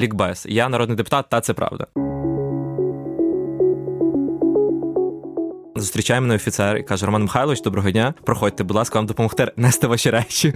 [0.00, 0.46] лікбез.
[0.48, 1.86] Я народний депутат, та це правда.
[5.76, 8.14] Зустрічає мене офіцер і каже: Роман Михайлович, доброго дня.
[8.24, 10.54] Проходьте, будь ласка, вам допомогти нести ваші речі.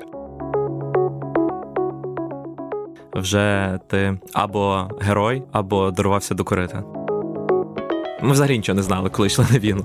[3.15, 6.83] Вже ти або герой, або дарувався до корита.
[8.23, 9.85] Ми взагалі нічого не знали, коли йшли на війну.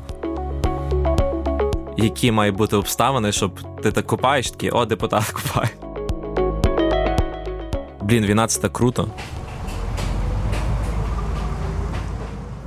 [1.98, 5.70] Які мають бути обставини, щоб ти так купаєш, такий, о, депутат купає.
[8.02, 9.08] Блін, війна це так круто.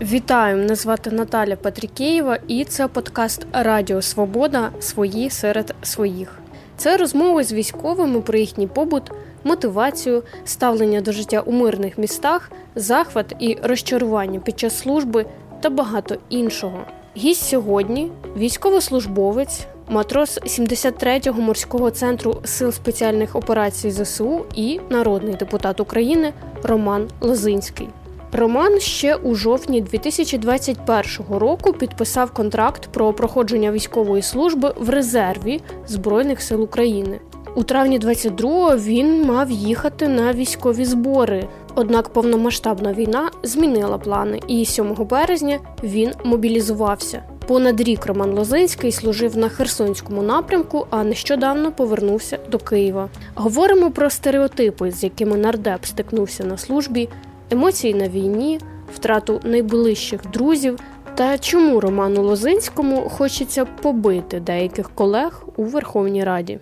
[0.02, 6.38] Вітаю, мене звати Наталя Патрікєєва, і це подкаст Радіо Свобода Свої серед своїх.
[6.76, 9.10] Це розмови з військовими про їхній побут,
[9.44, 15.26] мотивацію, ставлення до життя у мирних містах, захват і розчарування під час служби
[15.60, 16.78] та багато іншого.
[17.16, 26.32] Гість сьогодні військовослужбовець, матрос 73-го морського центру сил спеціальних операцій ЗСУ і народний депутат України
[26.62, 27.88] Роман Лозинський.
[28.34, 36.42] Роман ще у жовтні 2021 року підписав контракт про проходження військової служби в резерві Збройних
[36.42, 37.20] сил України.
[37.56, 41.48] У травні 22-го він мав їхати на військові збори.
[41.74, 47.22] Однак повномасштабна війна змінила плани, і 7 березня він мобілізувався.
[47.46, 53.08] Понад рік Роман Лозинський служив на Херсонському напрямку, а нещодавно повернувся до Києва.
[53.34, 57.08] Говоримо про стереотипи, з якими нардеп стикнувся на службі,
[57.52, 58.60] емоції на війні,
[58.94, 60.78] втрату найближчих друзів
[61.14, 66.58] та чому Роману Лозинському хочеться побити деяких колег у Верховній Раді.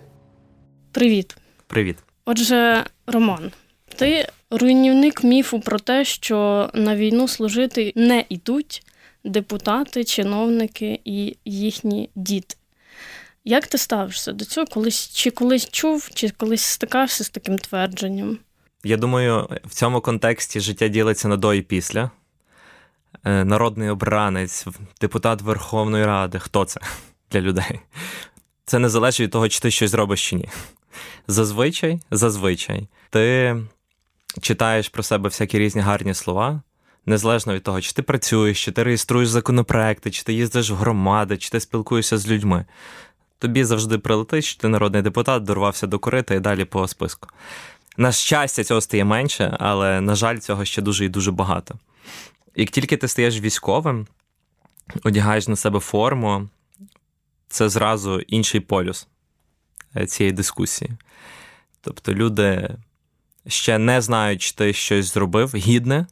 [0.91, 1.37] Привіт.
[1.67, 1.97] Привіт.
[2.25, 3.51] Отже, Роман,
[3.95, 8.85] ти руйнівник міфу про те, що на війну служити не йдуть
[9.23, 12.55] депутати, чиновники і їхні діти.
[13.45, 14.67] Як ти ставишся до цього?
[14.67, 18.37] Колись чи колись чув, чи колись стикався з таким твердженням?
[18.83, 22.11] Я думаю, в цьому контексті життя ділиться на до і після.
[23.23, 24.67] Е, народний обранець,
[25.01, 26.39] депутат Верховної Ради.
[26.39, 26.79] Хто це
[27.31, 27.79] для людей?
[28.65, 30.49] Це не залежить від того, чи ти щось зробиш чи ні.
[31.27, 33.55] Зазвичай, зазвичай, ти
[34.41, 36.61] читаєш про себе всякі різні гарні слова,
[37.05, 41.37] незалежно від того, чи ти працюєш, чи ти реєструєш законопроекти, чи ти їздиш в громади,
[41.37, 42.65] чи ти спілкуєшся з людьми.
[43.39, 47.27] Тобі завжди прилетить, що ти народний депутат, дорвався до корита і далі по списку.
[47.97, 51.75] На щастя, цього стає менше, але, на жаль, цього ще дуже і дуже багато.
[52.55, 54.07] Як тільки ти стаєш військовим,
[55.03, 56.49] одягаєш на себе форму,
[57.47, 59.07] це зразу інший полюс
[59.95, 60.91] е, цієї дискусії.
[61.81, 62.69] Тобто люди
[63.47, 66.07] ще не знають, чи ти щось зробив гідне,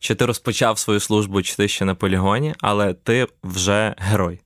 [0.00, 4.40] чи ти розпочав свою службу, чи ти ще на полігоні, але ти вже герой.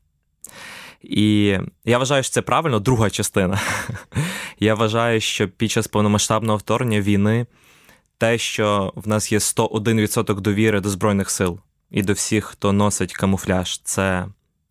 [1.03, 3.61] І я вважаю, що це правильно, друга частина.
[4.59, 7.47] Я вважаю, що під час повномасштабного вторгнення війни
[8.19, 11.61] те, що в нас є 101% довіри до Збройних сил
[11.91, 14.27] і до всіх, хто носить камуфляж, це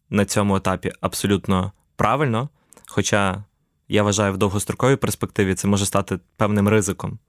[0.10, 2.50] на цьому етапі абсолютно правильно.
[2.88, 3.44] Хоча
[3.88, 7.20] я вважаю, в довгостроковій перспективі це може стати певним ризиком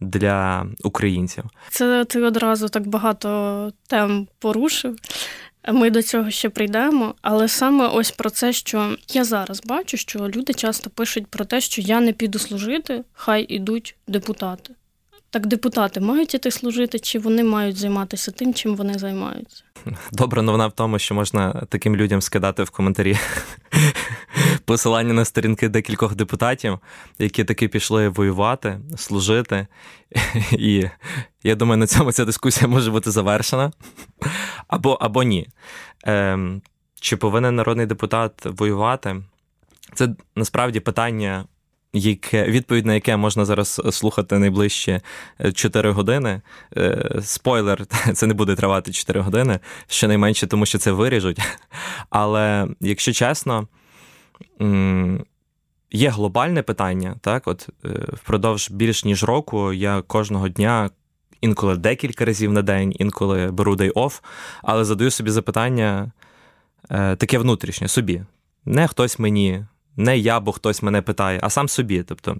[0.00, 1.44] для українців.
[1.68, 4.96] Це ти одразу так багато тем порушив.
[5.68, 10.18] Ми до цього ще прийдемо, але саме ось про це, що я зараз бачу, що
[10.18, 14.74] люди часто пишуть про те, що я не піду служити, хай ідуть депутати.
[15.30, 19.62] Так депутати мають іти служити, чи вони мають займатися тим, чим вони займаються?
[20.12, 23.18] Добра новина в тому, що можна таким людям скидати в коментарі
[24.64, 26.78] посилання на сторінки декількох депутатів,
[27.18, 29.66] які таки пішли воювати, служити.
[30.52, 30.84] І
[31.42, 33.72] я думаю, на цьому ця дискусія може бути завершена
[34.68, 35.48] або або ні.
[36.04, 36.62] Ем,
[37.00, 39.22] Чи повинен народний депутат воювати?
[39.94, 41.44] Це насправді питання
[41.92, 45.00] яке відповідь на яке можна зараз слухати найближчі
[45.54, 46.40] 4 е, години.
[46.76, 51.40] Е, спойлер, це не буде тривати 4 години, щонайменше, тому що це виріжуть.
[52.10, 53.68] Але якщо чесно,
[55.90, 60.90] є глобальне питання, так, от е, впродовж більш ніж року я кожного дня.
[61.40, 64.22] Інколи декілька разів на день, інколи беру day off,
[64.62, 66.12] але задаю собі запитання
[66.88, 68.22] таке внутрішнє собі.
[68.64, 69.64] Не хтось мені
[69.96, 72.02] не я, бо хтось мене питає, а сам собі.
[72.02, 72.36] Тобто,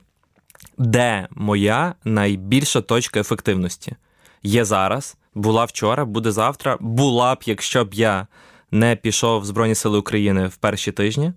[0.78, 3.96] де моя найбільша точка ефективності?
[4.42, 6.76] Є зараз, була вчора, буде завтра.
[6.80, 8.26] Була б, якщо б я
[8.70, 11.32] не пішов в Збройні Сили України в перші тижні.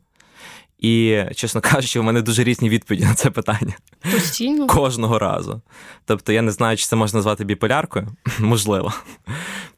[0.79, 3.73] І, чесно кажучи, у мене дуже різні відповіді на це питання.
[4.11, 4.67] Постійно?
[4.75, 5.61] Кожного разу.
[6.05, 8.07] Тобто, я не знаю, чи це можна назвати біполяркою.
[8.39, 8.93] Можливо.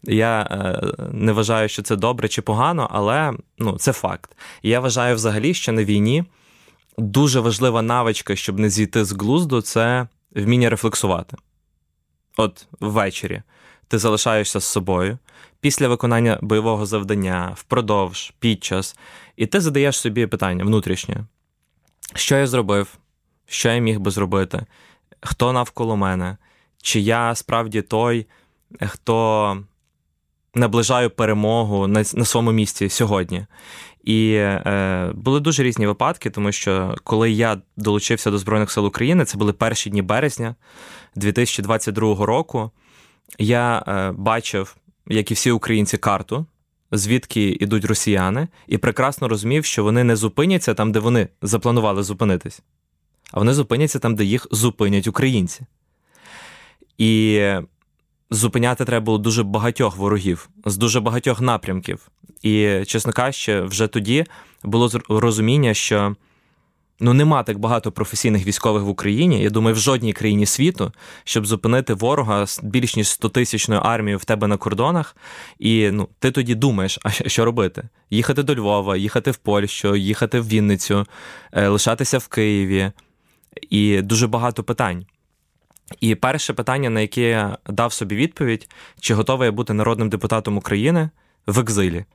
[0.03, 4.35] Я е, не вважаю, що це добре чи погано, але ну, це факт.
[4.61, 6.23] І я вважаю взагалі, що на війні
[6.97, 11.37] дуже важлива навичка, щоб не зійти з глузду, це вміння рефлексувати.
[12.37, 13.41] От ввечері
[13.87, 15.17] ти залишаєшся з собою
[15.59, 18.95] після виконання бойового завдання, впродовж, під час,
[19.35, 21.25] і ти задаєш собі питання внутрішнє:
[22.15, 22.97] що я зробив,
[23.47, 24.65] що я міг би зробити,
[25.21, 26.37] хто навколо мене,
[26.81, 28.27] чи я справді той,
[28.87, 29.57] хто
[30.55, 33.45] наближаю перемогу на на своєму місці сьогодні.
[34.03, 39.25] І е, були дуже різні випадки, тому що коли я долучився до Збройних сил України,
[39.25, 40.55] це були перші дні березня
[41.15, 42.71] 2022 року.
[43.39, 44.75] Я е, бачив,
[45.09, 46.45] як і всі українці, карту,
[46.91, 52.61] звідки йдуть росіяни, і прекрасно розумів, що вони не зупиняться там, де вони запланували зупинитись,
[53.31, 55.65] а вони зупиняться там, де їх зупинять українці.
[56.97, 57.41] І
[58.31, 62.07] зупиняти треба було дуже багатьох ворогів з дуже багатьох напрямків.
[62.41, 64.25] І, чесно кажучи, вже тоді
[64.63, 66.15] було розуміння, що
[66.99, 69.43] ну нема так багато професійних військових в Україні.
[69.43, 70.91] Я думаю, в жодній країні світу,
[71.23, 75.15] щоб зупинити ворога з більш ніж 100-тисячною армією в тебе на кордонах.
[75.59, 77.89] І ну, ти тоді думаєш, а що робити?
[78.09, 81.05] Їхати до Львова, їхати в Польщу, їхати в Вінницю,
[81.51, 82.91] е, лишатися в Києві.
[83.69, 85.05] І дуже багато питань.
[85.99, 90.57] І перше питання, на яке я дав собі відповідь, чи готовий я бути народним депутатом
[90.57, 91.09] України
[91.47, 92.05] в екзилі.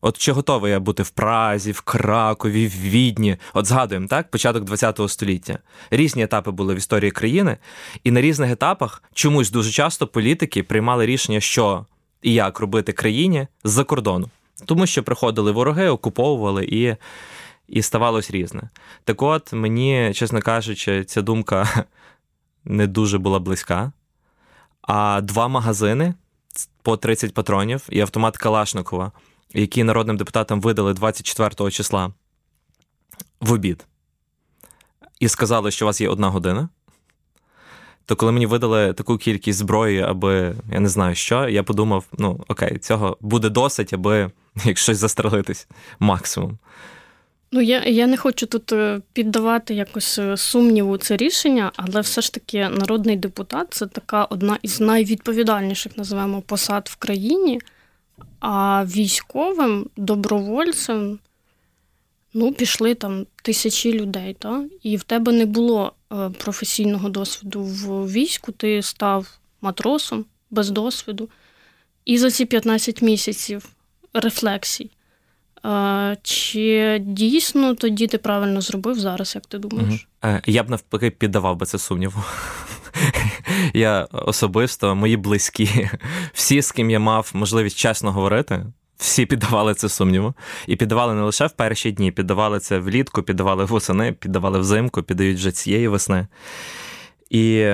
[0.00, 3.36] От чи готовий я бути в Празі, в Кракові, в Відні?
[3.54, 5.58] От згадуємо, так, початок ХХ століття.
[5.90, 7.56] Різні етапи були в історії країни,
[8.04, 11.86] і на різних етапах чомусь дуже часто політики приймали рішення, що
[12.22, 14.30] і як робити країні з-за кордону.
[14.64, 16.96] Тому що приходили вороги, окуповували і
[17.68, 18.62] і ставалось різне.
[19.04, 21.84] Так от мені, чесно кажучи, ця думка
[22.64, 23.92] не дуже була близька.
[24.82, 26.14] А два магазини
[26.82, 29.12] по 30 патронів і автомат Калашникова,
[29.54, 32.12] які народним депутатам видали 24 числа
[33.40, 33.86] в обід,
[35.20, 36.68] і сказали, що у вас є одна година.
[38.06, 42.44] То коли мені видали таку кількість зброї, аби я не знаю що, я подумав: ну
[42.48, 44.30] окей, цього буде досить, аби
[44.64, 45.68] якщо застрелитись
[45.98, 46.58] максимум.
[47.52, 52.20] Ну, я я не хочу тут е, піддавати якось е, сумніву це рішення, але все
[52.20, 57.60] ж таки народний депутат це така одна із найвідповідальніших, називаємо, посад в країні.
[58.40, 61.18] А військовим добровольцем
[62.34, 64.36] ну, пішли там тисячі людей.
[64.38, 64.64] Та?
[64.82, 71.28] І в тебе не було е, професійного досвіду в війську, ти став матросом без досвіду.
[72.04, 73.68] І за ці 15 місяців
[74.14, 74.90] рефлексій.
[76.22, 80.08] Чи дійсно тоді ти правильно зробив зараз, як ти думаєш?
[80.24, 80.38] Угу.
[80.46, 82.22] Я б навпаки піддавав би це сумніву.
[83.74, 85.88] Я особисто, мої близькі,
[86.32, 88.66] всі, з ким я мав можливість чесно говорити,
[88.96, 90.34] всі піддавали це сумніву.
[90.66, 95.38] І піддавали не лише в перші дні, піддавали це влітку, піддавали восени, піддавали взимку, піддають
[95.38, 96.26] вже цієї весни.
[97.30, 97.72] І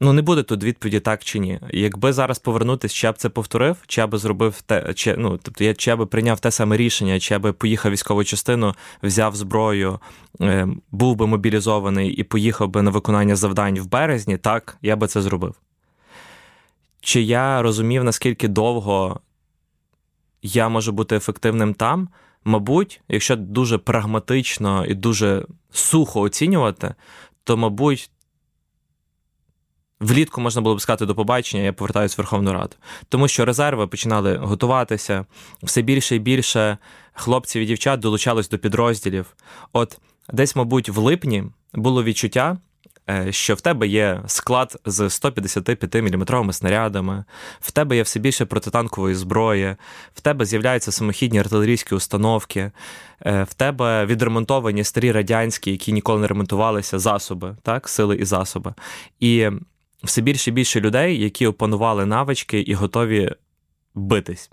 [0.00, 1.60] Ну, не буде тут відповіді так чи ні.
[1.70, 5.64] Якби зараз повернутися, чи б це повторив, чи я би зробив те, чи ну тобто
[5.64, 10.00] я чи би прийняв те саме рішення, чи я би поїхав військову частину, взяв зброю,
[10.40, 15.06] е, був би мобілізований і поїхав би на виконання завдань в березні, так я би
[15.06, 15.54] це зробив.
[17.00, 19.20] Чи я розумів, наскільки довго
[20.42, 22.08] я можу бути ефективним там?
[22.44, 26.94] Мабуть, якщо дуже прагматично і дуже сухо оцінювати,
[27.44, 28.10] то, мабуть,
[30.00, 32.76] Влітку можна було б сказати до побачення, я повертаюся в Верховну Раду,
[33.08, 35.24] тому що резерви починали готуватися
[35.62, 36.78] все більше і більше
[37.12, 39.26] хлопців і дівчат долучались до підрозділів.
[39.72, 39.98] От
[40.32, 42.58] десь, мабуть, в липні було відчуття,
[43.10, 47.24] е, що в тебе є склад з 155 мм снарядами,
[47.60, 49.76] в тебе є все більше протитанкової зброї,
[50.14, 52.70] в тебе з'являються самохідні артилерійські установки,
[53.26, 58.74] е, в тебе відремонтовані старі радянські, які ніколи не ремонтувалися, засоби, так, сили і засоби.
[59.20, 59.50] І
[60.04, 63.34] все більше і більше людей, які опанували навички і готові
[63.94, 64.50] битись.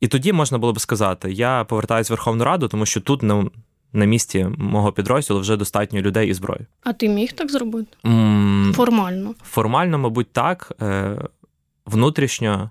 [0.00, 3.50] І тоді можна було б сказати: я повертаюся в Верховну Раду, тому що тут на,
[3.92, 6.66] на місці мого підрозділу вже достатньо людей і зброї.
[6.82, 7.96] А ти міг так зробити?
[8.04, 9.34] Mm, формально?
[9.42, 10.72] Формально, мабуть, так.
[10.82, 11.18] Е,
[11.86, 12.70] Внутрішньо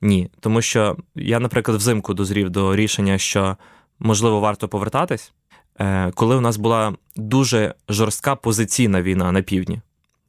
[0.00, 0.30] ні.
[0.40, 3.56] Тому що я, наприклад, взимку дозрів до рішення, що
[3.98, 5.32] можливо варто повертатись,
[5.80, 9.80] е, коли у нас була дуже жорстка позиційна війна на півдні.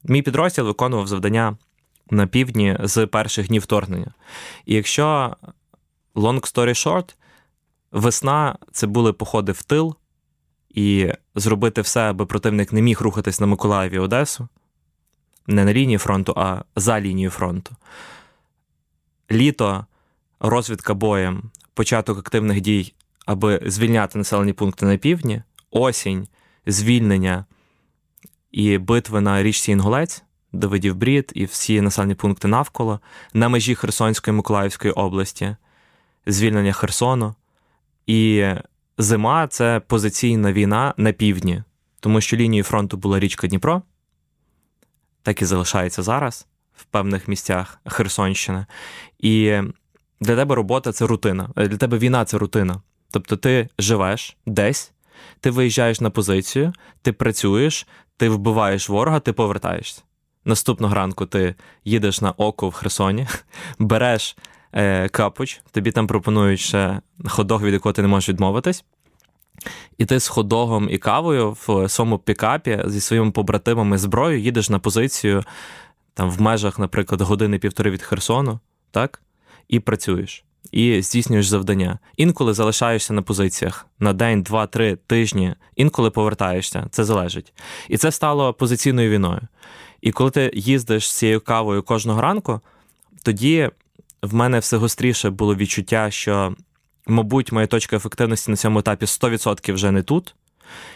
[0.08, 1.56] Мій підрозділ виконував завдання
[2.10, 4.14] на півдні з перших днів вторгнення.
[4.66, 5.36] І якщо
[6.14, 7.14] long story short,
[7.92, 9.96] весна це були походи в тил,
[10.70, 14.48] і зробити все, аби противник не міг рухатись на Миколаєві Одесу,
[15.46, 17.76] не на лінії фронту, а за лінією фронту.
[19.30, 19.86] Літо,
[20.40, 22.94] розвідка боєм, початок активних дій,
[23.26, 26.28] аби звільняти населені пункти на півдні, осінь,
[26.66, 27.44] звільнення
[28.56, 30.22] і битви на річці Інгулець
[30.52, 33.00] Давидів Брід і всі населені пункти навколо,
[33.34, 35.56] на межі Херсонської Миколаївської області,
[36.26, 37.34] звільнення Херсону.
[38.06, 38.46] І
[38.98, 41.62] зима це позиційна війна на півдні,
[42.00, 43.82] тому що лінією фронту була річка Дніпро,
[45.22, 46.46] так і залишається зараз
[46.76, 48.66] в певних місцях Херсонщини.
[49.18, 49.60] І
[50.20, 51.50] для тебе робота це рутина.
[51.56, 52.82] Для тебе війна це рутина.
[53.10, 54.92] Тобто ти живеш десь,
[55.40, 60.02] ти виїжджаєш на позицію, ти працюєш, ти вбиваєш ворога, ти повертаєшся.
[60.44, 61.54] Наступного ранку ти
[61.84, 63.26] їдеш на око в Херсоні,
[63.78, 64.36] береш
[64.72, 68.84] е, капуч, тобі там пропонують ще ходок, від якого ти не можеш відмовитись.
[69.98, 74.78] І ти з ходогом і кавою в своєму пікапі зі своїми побратимами зброєю їдеш на
[74.78, 75.44] позицію
[76.16, 79.22] там в межах, наприклад, години-півтори від Херсону, так?
[79.68, 81.98] І працюєш, і здійснюєш завдання.
[82.16, 87.52] Інколи залишаєшся на позиціях на день, два, три тижні, інколи повертаєшся, це залежить.
[87.88, 89.40] І це стало позиційною війною.
[90.00, 92.60] І коли ти їздиш з цією кавою кожного ранку,
[93.22, 93.70] тоді
[94.22, 96.54] в мене все гостріше було відчуття, що,
[97.06, 100.34] мабуть, моя точка ефективності на цьому етапі 100% вже не тут.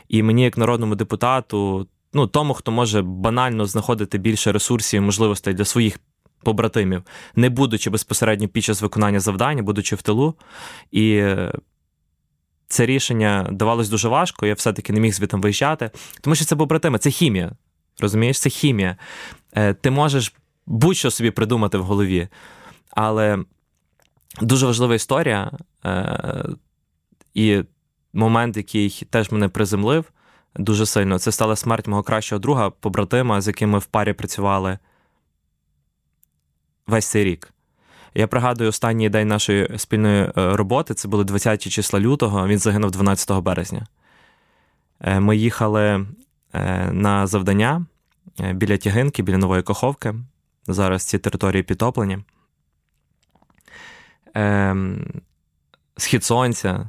[0.09, 5.55] І мені, як народному депутату, ну, тому, хто може банально знаходити більше ресурсів і можливостей
[5.55, 5.99] для своїх
[6.43, 7.03] побратимів,
[7.35, 10.35] не будучи безпосередньо під час виконання завдання, будучи в тилу.
[10.91, 11.25] І
[12.69, 16.99] це рішення давалось дуже важко, я все-таки не міг звідти виїжджати, тому що це побратими,
[16.99, 17.53] це хімія.
[18.01, 18.97] Розумієш, це хімія.
[19.53, 20.35] Е, ти можеш
[20.67, 22.29] будь-що собі придумати в голові.
[22.91, 23.39] Але
[24.41, 25.53] дуже важлива історія
[25.85, 26.45] е,
[27.35, 27.63] і
[28.13, 30.05] момент, який теж мене приземлив
[30.57, 34.79] дуже сильно, це стала смерть мого кращого друга, побратима, з яким ми в парі працювали
[36.87, 37.53] весь цей рік.
[38.15, 42.91] Я пригадую останній день нашої спільної е, роботи, це були 20 числа лютого, він загинув
[42.91, 43.87] 12 березня.
[45.05, 46.07] Ми їхали
[46.93, 47.87] на завдання
[48.53, 50.15] біля Тягинки, біля Нової Каховки.
[50.67, 52.19] Зараз ці території підтоплені.
[54.35, 55.05] Ем,
[55.97, 56.89] Схід сонця.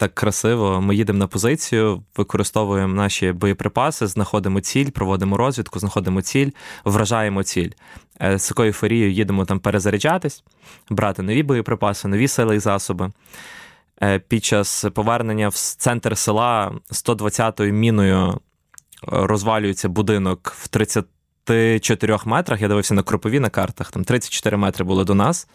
[0.00, 6.50] Так красиво, ми їдемо на позицію, використовуємо наші боєприпаси, знаходимо ціль, проводимо розвідку, знаходимо ціль,
[6.84, 7.70] вражаємо ціль.
[8.22, 10.44] Е, з такою ферією їдемо там перезаряджатись,
[10.90, 13.12] брати нові боєприпаси, нові сили і засоби.
[14.02, 18.40] Е, під час повернення в центр села 120-ю міною
[19.02, 22.60] розвалюється будинок в 34 метрах.
[22.60, 25.48] Я дивився на кропові на картах, там 34 метри було до нас.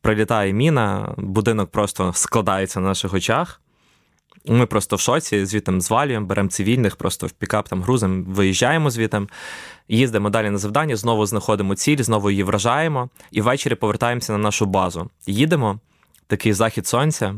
[0.00, 3.60] Прилітає міна, будинок просто складається на наших очах.
[4.46, 9.28] Ми просто в шоці, звітом звалюємо, беремо цивільних, просто в пікап там грузимо, виїжджаємо звітом,
[9.88, 14.66] їздимо далі на завдання, знову знаходимо ціль, знову її вражаємо, і ввечері повертаємося на нашу
[14.66, 15.10] базу.
[15.26, 15.78] Їдемо,
[16.26, 17.34] такий захід сонця.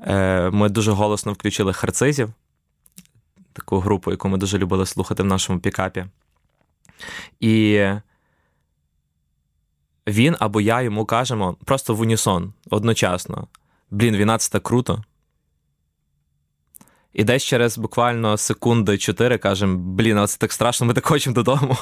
[0.00, 2.32] Е, ми дуже голосно включили харцизів
[3.52, 6.06] таку групу, яку ми дуже любили слухати в нашому пікапі.
[7.40, 7.84] І
[10.06, 13.48] він або я йому кажемо просто в унісон одночасно:
[13.90, 15.04] блін, війна це так круто.
[17.14, 21.34] І десь через буквально секунди чотири кажемо: блін, а це так страшно, ми так хочемо
[21.34, 21.76] додому.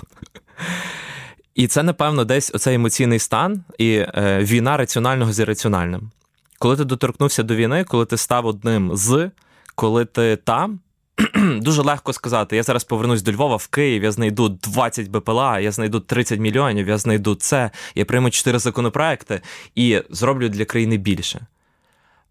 [1.55, 6.11] І це, напевно, десь оцей емоційний стан і е, війна раціонального з ірраціональним.
[6.59, 9.31] Коли ти доторкнувся до війни, коли ти став одним з,
[9.75, 10.81] коли ти там,
[11.61, 15.73] дуже легко сказати: я зараз повернусь до Львова в Київ, я знайду 20 БПЛА, я
[15.73, 19.41] знайду 30 мільйонів, я знайду це, я прийму 4 законопроекти
[19.75, 21.47] і зроблю для країни більше.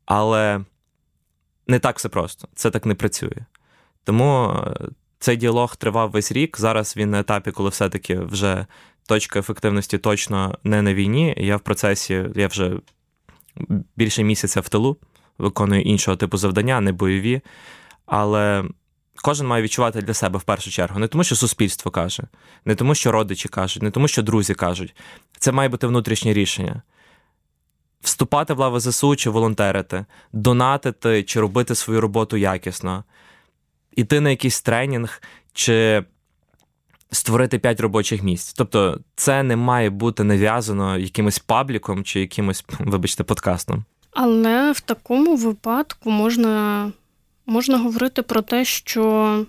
[0.05, 0.61] Але
[1.67, 3.45] не так все просто, це так не працює.
[4.03, 4.87] Тому е,
[5.19, 6.59] цей діалог тривав весь рік.
[6.59, 8.65] Зараз він на етапі, коли все-таки вже
[9.07, 11.33] точка ефективності точно не на війні.
[11.37, 12.71] Я в процесі, я вже
[13.95, 14.97] більше місяця в тилу,
[15.37, 17.41] виконую іншого типу завдання, не бойові.
[18.05, 18.63] Але
[19.23, 20.99] кожен має відчувати для себе в першу чергу.
[20.99, 22.23] Не тому, що суспільство каже,
[22.65, 24.95] не тому, що родичі кажуть, не тому, що друзі кажуть.
[25.39, 26.81] Це має бути внутрішнє рішення.
[28.01, 33.03] Вступати в лави ЗСУ чи волонтерити, донатити чи робити свою роботу якісно,
[33.95, 35.21] іти на якийсь тренінг
[35.53, 36.03] чи
[37.11, 38.53] створити п'ять робочих місць.
[38.53, 43.85] Тобто, це не має бути нав'язано якимось пабліком чи якимось, вибачте, подкастом.
[44.11, 46.91] Але в такому випадку можна
[47.45, 49.45] Можна говорити про те, що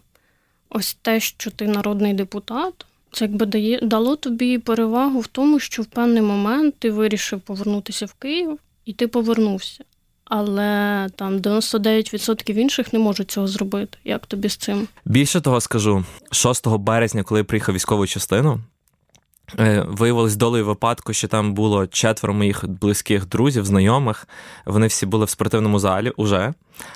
[0.70, 5.82] ось те, що ти народний депутат, це якби дає дало тобі перевагу в тому, що
[5.82, 9.84] в певний момент ти вирішив повернутися в Київ і ти повернувся.
[10.24, 13.98] Але там 99% інших не можуть цього зробити.
[14.04, 14.88] Як тобі з цим?
[15.04, 18.60] Більше того скажу, 6 березня, коли я приїхав військову частину,
[19.58, 24.28] Е, виявилось долею випадку, що там було четверо моїх близьких друзів, знайомих.
[24.66, 26.54] Вони всі були в спортивному залі уже.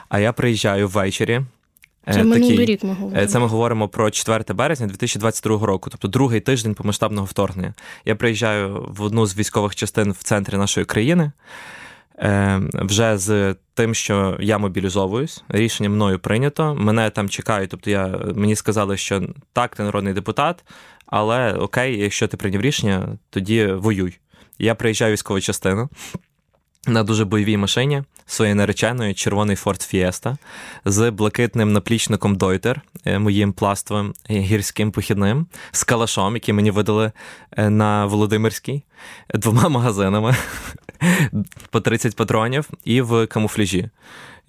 [0.08, 1.40] А я приїжджаю ввечері
[2.12, 3.26] Це минулий рік ми говоримо.
[3.26, 7.74] Це ми говоримо про 4 березня 2022 року, тобто другий тиждень повномасштабного вторгнення.
[8.04, 11.32] Я приїжджаю в одну з військових частин в центрі нашої країни.
[12.74, 16.74] Вже з тим, що я мобілізовуюсь, рішення мною прийнято.
[16.74, 17.70] Мене там чекають.
[17.70, 19.22] Тобто, я мені сказали, що
[19.52, 20.64] так, ти народний депутат,
[21.06, 24.18] але окей, якщо ти прийняв рішення, тоді воюй.
[24.58, 25.88] Я приїжджаю в військову частину
[26.86, 30.36] на дуже бойовій машині своєю нареченою червоний Ford Fiesta
[30.84, 32.80] з блакитним наплічником Дойтер,
[33.18, 37.12] моїм пластовим гірським похідним, з калашом, який мені видали
[37.56, 38.82] е, на Володимирській,
[39.34, 40.36] двома магазинами
[41.70, 43.88] по 30 патронів і в камуфляжі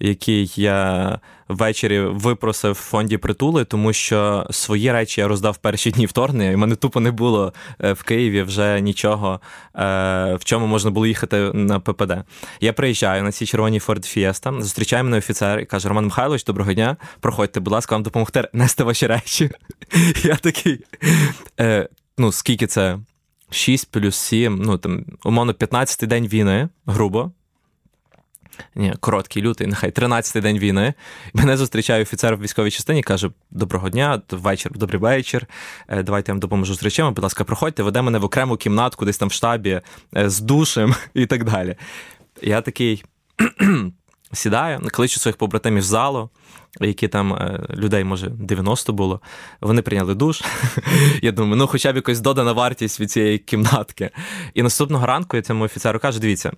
[0.00, 6.06] який я ввечері випросив в фонді притули, тому що свої речі я роздав перші дні
[6.06, 9.40] вторгнення, і мене тупо не було е, в Києві вже нічого,
[9.74, 9.80] е,
[10.34, 12.12] в чому можна було їхати на ППД.
[12.60, 16.72] Я приїжджаю на цій червоній Ford Fiesta, зустрічає мене офіцер і каже: Роман Михайлович, доброго
[16.72, 19.50] дня, проходьте, будь ласка, вам допомогти нести ваші речі.
[20.24, 20.80] Я такий.
[21.60, 21.88] «Е,
[22.18, 22.98] ну, скільки це?
[23.50, 27.32] 6 плюс 7, ну там, умовно, 15-й день війни, грубо.
[28.74, 30.94] Ні, короткий лютий, нехай 13-й день війни.
[31.34, 35.46] Мене зустрічає офіцер в військовій частині, каже: Доброго дня, вечір, добрий вечір.
[35.88, 37.10] Е, давайте я вам допоможу з речами.
[37.10, 39.80] Будь ласка, проходьте, веде мене в окрему кімнатку, десь там в штабі
[40.16, 41.76] е, з душем і так далі.
[42.42, 43.04] Я такий
[44.32, 46.30] сідаю, кличу своїх побратимів з залу,
[46.80, 49.20] які там е, людей, може, 90 було.
[49.60, 50.42] Вони прийняли душ.
[51.22, 54.10] Я думаю, ну хоча б якось додана вартість від цієї кімнатки.
[54.54, 56.52] І наступного ранку я цьому офіцеру кажу: дивіться.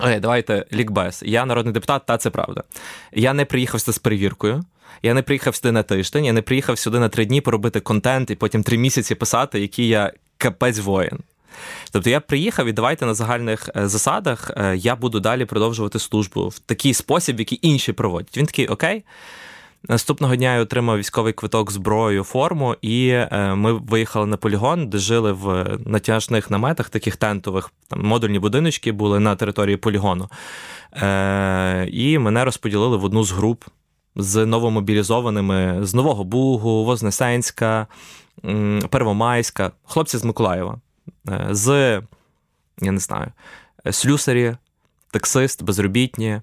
[0.00, 1.22] Окей, давайте лікбез.
[1.26, 2.62] Я народний депутат, та це правда.
[3.12, 4.64] Я не приїхав сюди з перевіркою.
[5.02, 8.30] Я не приїхав сюди на тиждень, я не приїхав сюди на три дні поробити контент
[8.30, 11.18] і потім три місяці писати, який я капець воїн.
[11.92, 16.48] Тобто я приїхав і давайте на загальних е, засадах е, я буду далі продовжувати службу
[16.48, 18.36] в такий спосіб, який інші проводять.
[18.36, 19.04] Він такий окей.
[19.82, 24.98] Наступного дня я отримав військовий квиток, зброю, форму, і е, ми виїхали на полігон, де
[24.98, 30.28] жили в натяжних наметах, таких тентових там модульні будиночки були на території полігону.
[30.92, 33.64] Е, і мене розподілили в одну з груп
[34.16, 37.86] з новомобілізованими з Нового Бугу, Вознесенська,
[38.90, 40.80] Первомайська, хлопці з Миколаєва,
[41.28, 42.02] е, з
[42.80, 43.32] я не знаю,
[43.90, 44.56] слюсарі,
[45.10, 46.40] таксист, безробітні.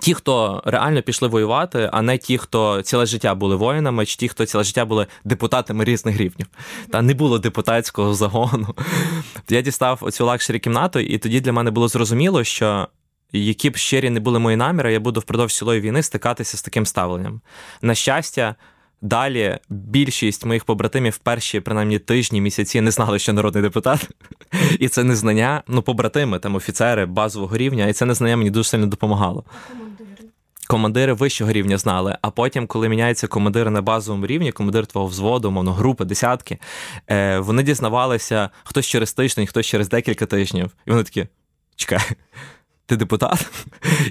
[0.00, 4.28] Ті, хто реально пішли воювати, а не ті, хто ціле життя були воїнами, чи ті,
[4.28, 6.46] хто ціле життя були депутатами різних рівнів.
[6.90, 8.74] Та не було депутатського загону.
[9.48, 12.88] Я дістав оцю luxury кімнату, і тоді для мене було зрозуміло, що
[13.32, 16.86] які б щирі не були мої наміри, я буду впродовж цілої війни стикатися з таким
[16.86, 17.40] ставленням.
[17.82, 18.54] На щастя.
[19.02, 24.08] Далі більшість моїх побратимів перші, принаймні тижні, місяці не знали, що народний депутат,
[24.80, 28.86] і це незнання, ну, побратими, там офіцери базового рівня, і це незнання мені дуже сильно
[28.86, 29.44] допомагало.
[30.70, 35.50] Командири вищого рівня знали, а потім, коли міняються командири на базовому рівні, командир твого взводу,
[35.50, 36.58] мовно, групи, десятки,
[37.10, 40.70] е, вони дізнавалися хтось через тиждень, хтось через декілька тижнів.
[40.86, 41.26] І вони такі:
[41.76, 42.00] чекай,
[42.86, 43.50] ти депутат?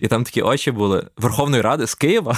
[0.01, 2.37] І там такі очі були Верховної Ради з Києва.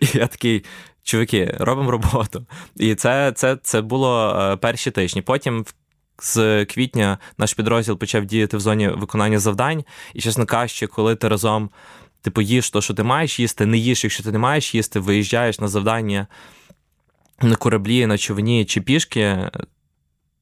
[0.00, 0.64] І я такий
[1.02, 2.46] чуваки, робимо роботу.
[2.76, 5.22] І це це, це було е, перші тижні.
[5.22, 5.64] Потім
[6.18, 9.84] з квітня наш підрозділ почав діяти в зоні виконання завдань.
[10.14, 11.70] І, чесно кажучи, коли ти разом
[12.24, 15.60] типу, їш то, що ти маєш їсти, не їш, якщо ти не маєш їсти, виїжджаєш
[15.60, 16.26] на завдання
[17.42, 19.50] на кораблі, на човні чи пішки.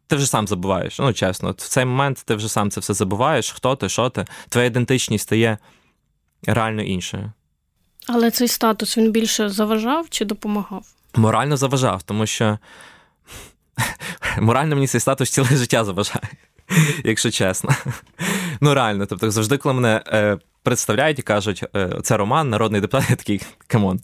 [0.06, 0.98] Ти вже сам забуваєш.
[0.98, 4.24] Ну, чесно, в цей момент ти вже сам це все забуваєш, хто ти, що ти.
[4.48, 5.58] Твоя ідентичність стає
[6.46, 7.32] реально іншою.
[8.06, 10.86] Але цей статус він більше заважав чи допомагав?
[11.14, 12.58] Морально заважав, тому що
[14.40, 16.28] морально мені цей статус ціле життя заважає,
[17.04, 17.70] якщо чесно.
[18.60, 23.10] Ну, реально, тобто, завжди, коли мене е, представляють і кажуть, е, це Роман, народний депутат,
[23.10, 24.00] я такий come on.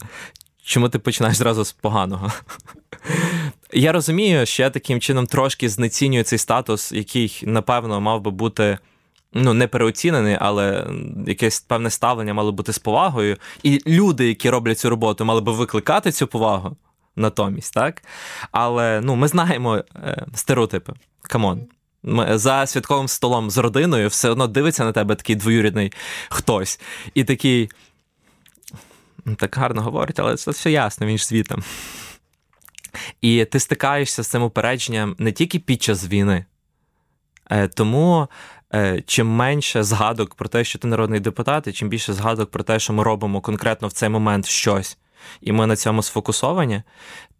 [0.63, 2.31] Чому ти починаєш зразу з поганого?
[3.73, 8.77] Я розумію, що я таким чином трошки знецінюю цей статус, який, напевно, мав би бути
[9.33, 10.87] ну, не переоцінений, але
[11.27, 13.37] якесь певне ставлення мало бути з повагою.
[13.63, 16.77] І люди, які роблять цю роботу, мали би викликати цю повагу
[17.15, 18.03] натомість, так?
[18.51, 20.93] Але ну, ми знаємо е, стереотипи.
[21.21, 21.67] Come on.
[22.03, 25.93] За святковим столом з родиною все одно дивиться на тебе такий двоюрідний
[26.29, 26.79] хтось.
[27.13, 27.71] І такий.
[29.37, 31.63] Так гарно говорить, але це все ясно, він ж світом.
[33.21, 36.45] І ти стикаєшся з цим упередженням не тільки під час війни.
[37.51, 38.27] Е, тому
[38.73, 42.63] Е, чим менше згадок про те, що ти народний депутат, і чим більше згадок про
[42.63, 44.97] те, що ми робимо конкретно в цей момент щось,
[45.41, 46.83] і ми на цьому сфокусовані,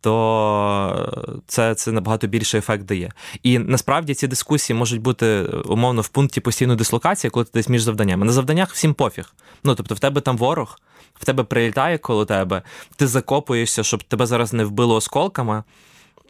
[0.01, 3.11] то це це набагато більший ефект дає.
[3.43, 7.81] І насправді ці дискусії можуть бути умовно в пункті постійної дислокації, коли ти десь між
[7.81, 8.25] завданнями.
[8.25, 9.33] На завданнях всім пофіг.
[9.63, 10.79] Ну тобто, в тебе там ворог,
[11.13, 12.61] в тебе прилітає коло тебе,
[12.95, 15.63] ти закопуєшся, щоб тебе зараз не вбило осколками.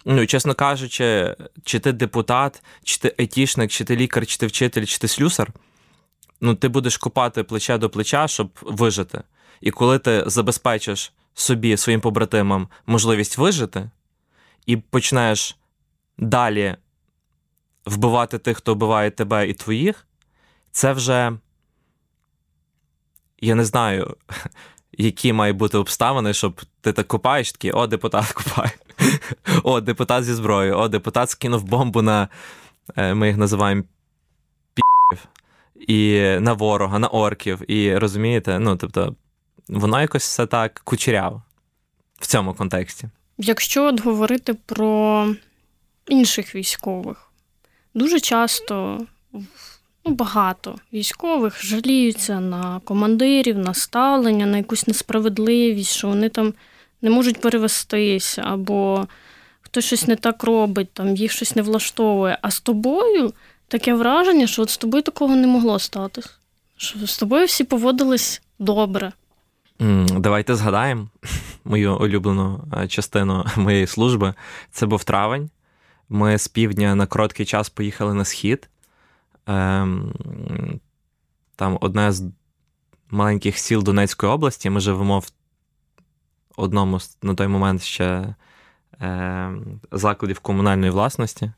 [0.06, 4.86] Ну, чесно кажучи, чи ти депутат, чи ти етішник, чи ти лікар, чи ти вчитель,
[4.86, 5.52] чи ти слюсар,
[6.42, 9.22] ну ти будеш копати плече до плеча, щоб вижити.
[9.62, 13.90] І коли ти забезпечиш собі, своїм побратимам можливість вижити,
[14.66, 15.58] і почнеш
[16.18, 16.76] далі
[17.86, 20.08] вбивати тих, хто вбиває тебе і твоїх,
[20.72, 21.38] це вже
[23.42, 24.16] я не знаю,
[24.98, 28.72] які мають бути обставини, щоб ти так копаєш, такий, о, депутат копає.
[29.64, 32.28] О, депутат зі зброєю, о, депутат скинув бомбу на
[32.96, 33.84] е, ми їх називаємо
[34.74, 35.20] пів,
[35.88, 37.72] і на ворога, на орків.
[37.72, 39.16] І розумієте, ну тобто,
[39.70, 41.44] воно якось все так кучеряво
[42.20, 43.10] в цьому контексті.
[43.38, 45.28] Якщо от говорити про
[46.08, 47.32] інших військових,
[47.94, 49.06] дуже часто
[50.06, 56.54] ну, багато військових жаліються на командирів, на ставлення, на якусь несправедливість, що вони там
[57.02, 59.08] не можуть перевестися, або
[59.62, 62.38] хтось щось не так робить, там їх щось не влаштовує.
[62.42, 63.34] А з тобою
[63.68, 66.30] таке враження, що от з тобою такого не могло статись.
[66.78, 69.12] Що з тобою всі поводились добре.
[69.80, 71.08] Давайте згадаємо
[71.66, 74.34] мою улюблену е, частину моєї служби.
[74.72, 75.50] Це був травень.
[76.10, 78.70] Ми з півдня на короткий час поїхали на схід.
[79.48, 80.14] Ем,
[81.56, 82.24] там одне з
[83.10, 84.70] маленьких сіл Донецької області.
[84.70, 85.32] Ми живемо в
[86.58, 88.36] одному на той момент ще
[89.00, 91.52] ем, закладів комунальної власності,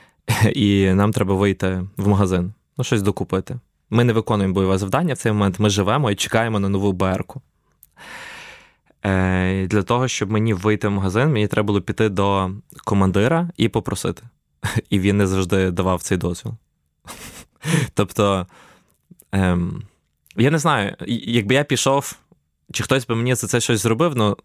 [0.54, 3.58] і нам треба вийти в магазин, ну, щось докупити.
[3.90, 5.58] Ми не виконуємо бойове завдання в цей момент.
[5.58, 7.42] Ми живемо і чекаємо на нову БРку.
[9.04, 12.50] Е, Для того, щоб мені вийти в магазин, мені треба було піти до
[12.84, 14.22] командира і попросити.
[14.90, 16.54] І він не завжди давав цей дозвіл.
[17.94, 18.46] Тобто,
[19.32, 19.82] ем,
[20.36, 22.16] я не знаю, якби я пішов,
[22.72, 24.36] чи хтось би мені за це щось зробив, ну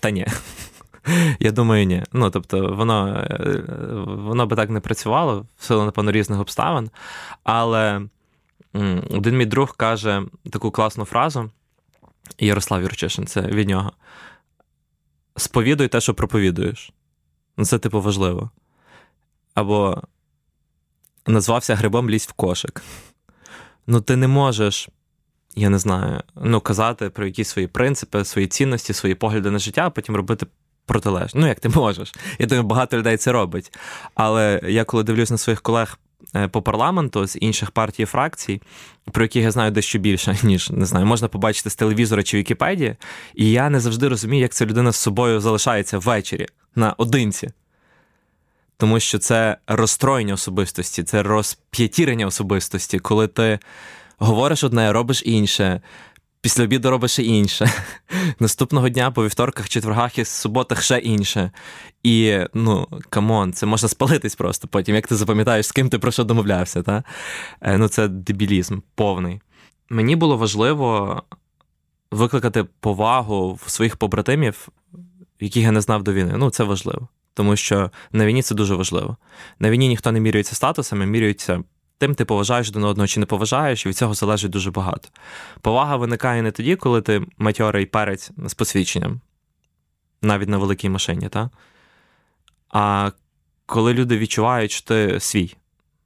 [0.00, 0.26] та ні.
[1.40, 2.02] Я думаю, ні.
[2.12, 3.62] Ну, тобто, воно е,
[4.06, 6.90] воно би так не працювало в силу, напевно, різних обставин.
[7.42, 8.02] Але
[9.10, 11.50] один мій друг каже таку класну фразу.
[12.38, 13.92] Ярослав Юрчишин, це від нього.
[15.36, 16.92] Сповідуй те, що проповідуєш.
[17.56, 18.50] Ну, Це, типу, важливо.
[19.54, 20.02] Або
[21.26, 22.82] назвався грибом лізь в кошик.
[23.86, 24.88] Ну, ти не можеш,
[25.56, 29.86] я не знаю, ну, казати про якісь свої принципи, свої цінності, свої погляди на життя,
[29.86, 30.46] а потім робити
[30.86, 31.40] протилежно.
[31.40, 32.14] Ну, як ти можеш.
[32.38, 33.78] Я думаю, багато людей це робить.
[34.14, 35.98] Але я коли дивлюсь на своїх колег
[36.50, 38.62] по парламенту з інших партій і фракцій,
[39.12, 42.96] про яких я знаю дещо більше, ніж не знаю, можна побачити з телевізора чи Вікіпедії.
[43.34, 47.50] І я не завжди розумію, як ця людина з собою залишається ввечері на одинці.
[48.76, 53.58] Тому що це розстроєння особистості, це розп'ятірення особистості, коли ти
[54.18, 55.80] говориш одне, робиш інше,
[56.42, 57.72] Після обіду робиш ще інше.
[58.38, 61.50] Наступного дня по вівторках, четвергах і суботах ще інше.
[62.02, 64.94] І ну, come on, це можна спалитись просто потім.
[64.94, 66.82] Як ти запам'ятаєш, з ким ти про що домовлявся?
[66.82, 67.04] Та?
[67.60, 69.40] Е, ну, Це дебілізм повний.
[69.88, 71.22] Мені було важливо
[72.10, 74.68] викликати повагу в своїх побратимів,
[75.40, 76.34] яких я не знав до війни.
[76.36, 77.08] Ну, це важливо.
[77.34, 79.16] Тому що на війні це дуже важливо.
[79.58, 81.62] На війні ніхто не міряється статусами, міряються
[82.00, 85.08] тим ти поважаєш один одного чи не поважаєш, і від цього залежить дуже багато.
[85.60, 89.20] Повага виникає не тоді, коли ти матьорий перець з посвідченням,
[90.22, 91.50] навіть на великій машині, та?
[92.68, 93.10] а
[93.66, 95.56] коли люди відчувають, що ти свій,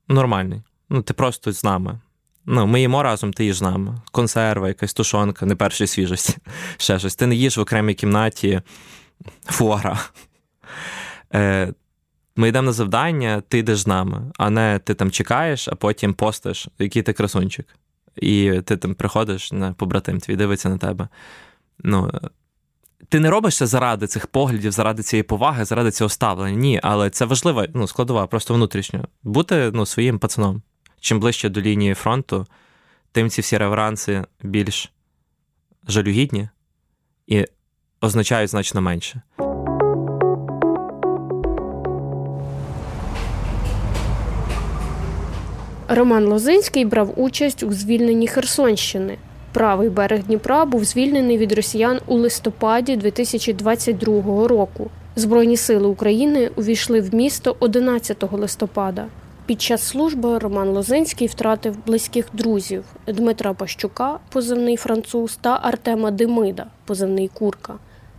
[0.08, 0.62] нормальний.
[0.88, 2.00] Ну, ти просто з нами.
[2.46, 4.00] Ну, Ми їмо разом, ти їж з нами.
[4.12, 6.36] Консерва, якась тушонка, не першої свіжості,
[6.76, 7.16] ще щось.
[7.16, 8.62] Ти не їш в окремій кімнаті
[9.44, 9.98] фуара.
[12.36, 16.14] Ми йдемо на завдання, ти йдеш з нами, а не ти там чекаєш, а потім
[16.14, 17.66] постиш, який ти красунчик.
[18.16, 21.08] І ти там приходиш на побратим, твій дивиться на тебе.
[21.78, 22.10] Ну,
[23.08, 26.56] Ти не робиш це заради цих поглядів, заради цієї поваги, заради цього ставлення.
[26.56, 29.04] Ні, але це важлива ну, складова, просто внутрішньо.
[29.22, 30.62] Бути ну, своїм пацаном.
[31.00, 32.46] Чим ближче до лінії фронту,
[33.12, 34.92] тим ці всі реверанси більш
[35.88, 36.48] жалюгідні
[37.26, 37.44] і
[38.00, 39.22] означають значно менше.
[45.88, 49.18] Роман Лозинський брав участь у звільненні Херсонщини.
[49.52, 54.90] Правий берег Дніпра був звільнений від росіян у листопаді 2022 року.
[55.16, 59.06] Збройні сили України увійшли в місто 11 листопада.
[59.46, 66.66] Під час служби Роман Лозинський втратив близьких друзів Дмитра Пащука, позивний француз, та Артема Демида,
[66.84, 67.74] позивний Курка.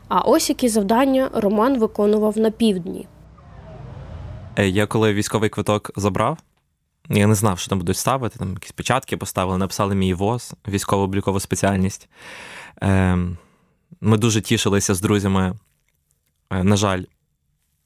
[0.07, 3.07] А ось які завдання Роман виконував на півдні.
[4.55, 6.37] Е, я коли військовий квиток забрав,
[7.09, 8.39] я не знав, що там будуть ставити.
[8.39, 12.09] Там якісь печатки поставили, написали мій ВОЗ, військово-облікову спеціальність.
[12.81, 13.37] Ем,
[14.01, 15.53] ми дуже тішилися з друзями.
[16.49, 17.03] Е, на жаль,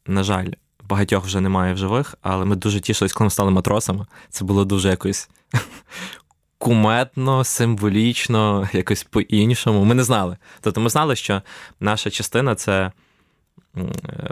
[0.07, 0.47] на жаль,
[0.89, 4.05] багатьох вже немає в живих, але ми дуже тішились, коли ми стали матросами.
[4.29, 5.29] Це було дуже якось
[6.57, 9.85] куметно, символічно, якось по-іншому.
[9.85, 10.37] Ми не знали.
[10.61, 11.41] Тобто ми знали, що
[11.79, 12.91] наша частина це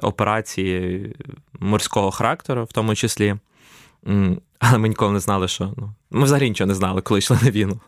[0.02, 1.16] операції
[1.60, 3.36] морського характеру, в тому числі.
[4.60, 7.52] Але ми ніколи не знали, що ну, ми взагалі нічого не знали, коли йшли на
[7.52, 7.80] війну.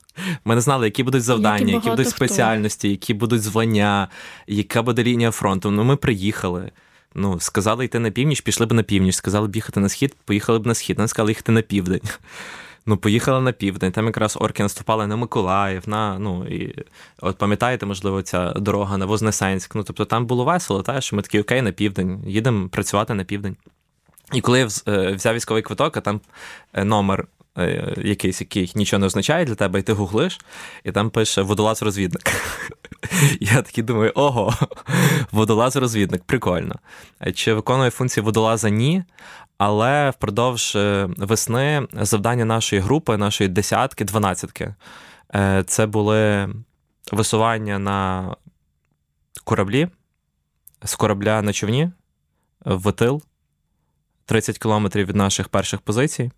[0.46, 2.92] Ми не знали, які будуть завдання, які, які будуть спеціальності, хто.
[2.92, 4.08] які будуть звання,
[4.48, 5.72] яка буде лінія фронту.
[5.72, 6.72] Ну, ми приїхали.
[7.16, 9.16] Ну, сказали йти на північ, пішли б на північ.
[9.16, 10.98] Сказали б їхати на схід, поїхали б на схід.
[10.98, 12.02] Нам сказали їхати на південь.
[12.86, 13.92] Ну, поїхали на південь.
[13.92, 16.86] Там якраз орки наступали на Миколаїв, на ну і
[17.22, 19.76] от пам'ятаєте, можливо, ця дорога на Вознесенськ.
[19.76, 23.24] Ну, тобто там було весело, та що ми такі окей, на південь, їдемо працювати на
[23.24, 23.56] південь.
[24.34, 26.22] І коли я е, взяв військовий квиток, а там
[26.74, 30.40] е, номер е, якийсь, який нічого не означає для тебе, і ти гуглиш,
[30.84, 32.42] і там пише водолаз-розвідник.
[33.40, 34.54] Я такий думаю, ого,
[35.32, 36.76] водолаз-розвідник, прикольно.
[37.34, 38.70] Чи виконує функції водолаза?
[38.70, 39.04] Ні.
[39.58, 40.78] Але впродовж
[41.18, 44.76] весни завдання нашої групи, нашої десятки, дванадцятки,
[45.66, 46.50] це були
[47.12, 48.36] висування на
[49.44, 49.88] кораблі,
[50.84, 51.92] з корабля на човні
[52.66, 53.22] в тил.
[54.30, 56.32] 30 кілометрів від наших перших позицій,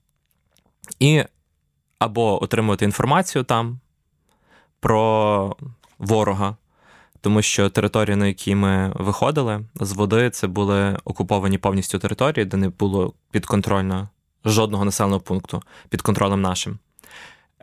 [0.99, 1.23] і
[1.99, 3.79] або отримувати інформацію там
[4.79, 5.55] про
[5.99, 6.55] ворога,
[7.21, 12.57] тому що території, на які ми виходили з води, це були окуповані повністю території, де
[12.57, 14.09] не було підконтрольно
[14.45, 16.79] жодного населеного пункту під контролем нашим.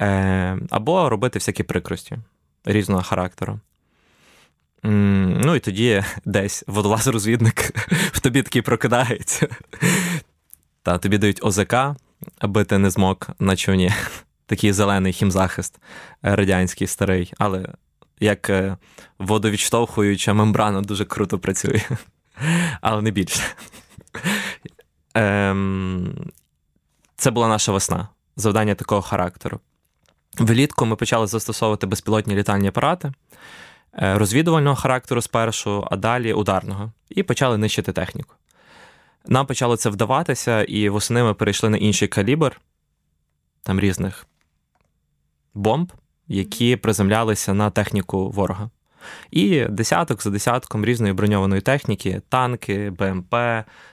[0.01, 2.19] Е, Або робити всякі прикрості
[2.65, 3.61] різного характеру.
[4.83, 7.73] Ну і тоді десь водолаз-розвідник
[8.13, 9.49] в тобі такий прокидається.
[10.83, 11.75] Та тобі дають ОЗК,
[12.39, 13.93] аби ти не змог на човні.
[14.47, 15.79] Такий зелений хімзахист
[16.23, 17.69] радянський старий, але
[18.21, 18.77] як е,
[19.19, 21.81] водовідштовхуюча мембрана дуже круто працює,
[22.81, 23.43] але не більше.
[25.15, 26.31] Ем,
[27.17, 29.61] це була наша весна, завдання такого характеру.
[30.39, 33.13] Влітку ми почали застосовувати безпілотні літальні апарати.
[34.03, 38.35] Е, розвідувального характеру спершу, а далі ударного, і почали нищити техніку.
[39.27, 42.61] Нам почало це вдаватися, і восени ми перейшли на інший калібр
[43.63, 44.27] там різних
[45.55, 45.93] бомб,
[46.29, 48.71] які приземлялися на техніку ворога.
[49.31, 53.35] І десяток за десятком різної броньованої техніки: танки, БМП,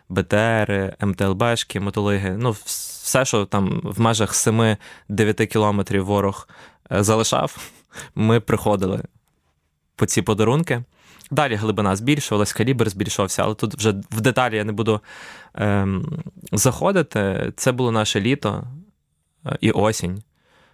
[0.10, 2.38] БТР, МТЛБшки, мотолиги.
[2.38, 6.48] Ну, все, що там в межах 7-9 кілометрів ворог
[6.92, 7.72] е, залишав,
[8.16, 9.02] ми приходили
[9.96, 10.84] по ці подарунки.
[11.32, 15.02] Далі глибина збільшувалась, калібр збільшувався, але тут вже в деталі я не буду
[15.54, 17.54] ем, заходити.
[17.56, 18.68] Це було наше літо
[19.46, 20.24] е, і осінь.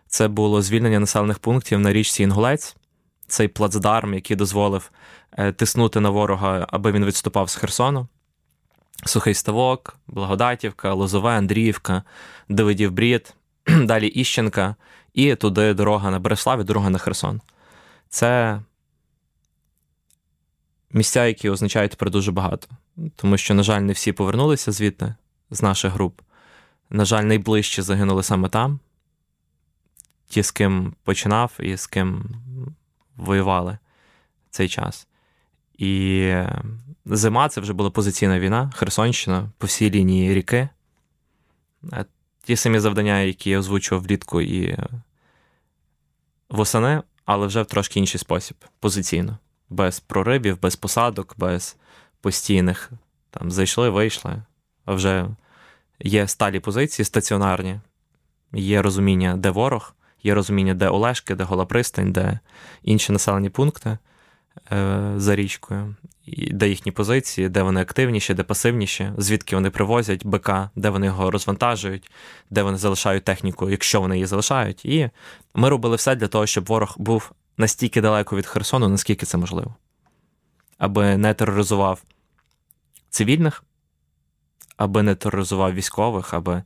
[0.07, 2.75] Це було звільнення населених пунктів на річці Інгулець,
[3.27, 4.91] цей плацдарм, який дозволив
[5.37, 8.07] е, тиснути на ворога, аби він відступав з Херсону.
[9.05, 12.03] Сухий Ставок, Благодатівка, Лозове, Андріївка,
[12.49, 13.33] Давидів Брід,
[13.67, 14.75] далі Іщенка,
[15.13, 17.41] і туди дорога на Береслав і дорога на Херсон.
[18.09, 18.59] Це
[20.93, 22.67] місця, які означають тепер дуже багато.
[23.15, 25.15] Тому що, на жаль, не всі повернулися звідти
[25.49, 26.21] з наших груп.
[26.89, 28.79] На жаль, найближче загинули саме там,
[30.27, 32.25] ті, з ким починав і з ким
[33.15, 33.77] воювали
[34.49, 35.07] цей час.
[35.77, 36.33] І
[37.05, 40.69] зима це вже була позиційна війна, Херсонщина по всій лінії ріки.
[42.43, 44.77] Ті самі завдання, які я озвучував влітку і
[46.49, 49.37] восени, але вже в трошки інший спосіб, позиційно
[49.71, 51.77] без проривів, без посадок, без
[52.21, 52.91] постійних.
[53.29, 54.43] Там зайшли, вийшли.
[54.85, 55.27] А вже
[55.99, 57.79] є сталі позиції, стаціонарні,
[58.53, 62.39] є розуміння, де ворог, є розуміння, де Олешки, де Гола пристань, де
[62.83, 63.97] інші населені пункти
[64.71, 70.25] е, за річкою, і де їхні позиції, де вони активніші, де пасивніші, звідки вони привозять
[70.25, 72.11] БК, де вони його розвантажують,
[72.49, 74.85] де вони залишають техніку, якщо вони її залишають.
[74.85, 75.09] І
[75.55, 77.31] ми робили все для того, щоб ворог був
[77.61, 79.75] настільки далеко від Херсону, наскільки це можливо,
[80.77, 82.03] аби не тероризував
[83.09, 83.63] цивільних,
[84.77, 86.63] аби не тероризував військових, аби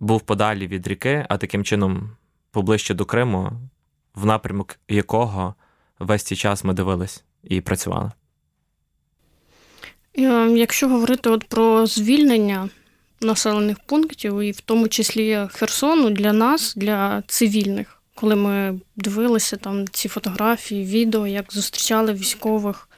[0.00, 2.16] був подалі від ріки, а таким чином
[2.50, 3.52] поближче до Криму,
[4.14, 5.54] в напрямок якого
[5.98, 8.12] весь цей час ми дивились і працювали.
[10.14, 12.68] Ем, якщо говорити от про звільнення
[13.20, 19.88] населених пунктів, і в тому числі Херсону, для нас, для цивільних, коли ми дивилися там
[19.88, 22.88] ці фотографії, відео, як зустрічали військових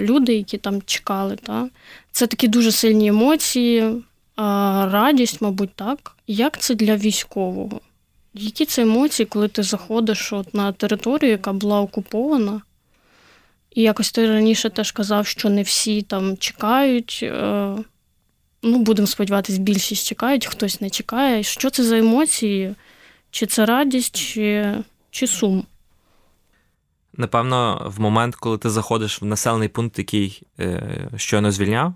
[0.00, 1.36] люди, які там чекали.
[1.36, 1.68] Та?
[2.12, 4.02] Це такі дуже сильні емоції,
[4.36, 6.16] радість, мабуть, так.
[6.26, 7.80] Як це для військового?
[8.34, 12.62] Які це емоції, коли ти заходиш от на територію, яка була окупована?
[13.74, 17.20] І якось ти раніше теж казав, що не всі там чекають.
[17.22, 17.74] Е,
[18.62, 21.42] ну, будемо сподіватися, більшість чекають, хтось не чекає.
[21.42, 22.74] Що це за емоції?
[23.30, 24.74] Чи це радість, чи,
[25.10, 25.66] чи сум?
[27.16, 31.94] Напевно, в момент, коли ти заходиш в населений пункт, який е, щойно звільняв,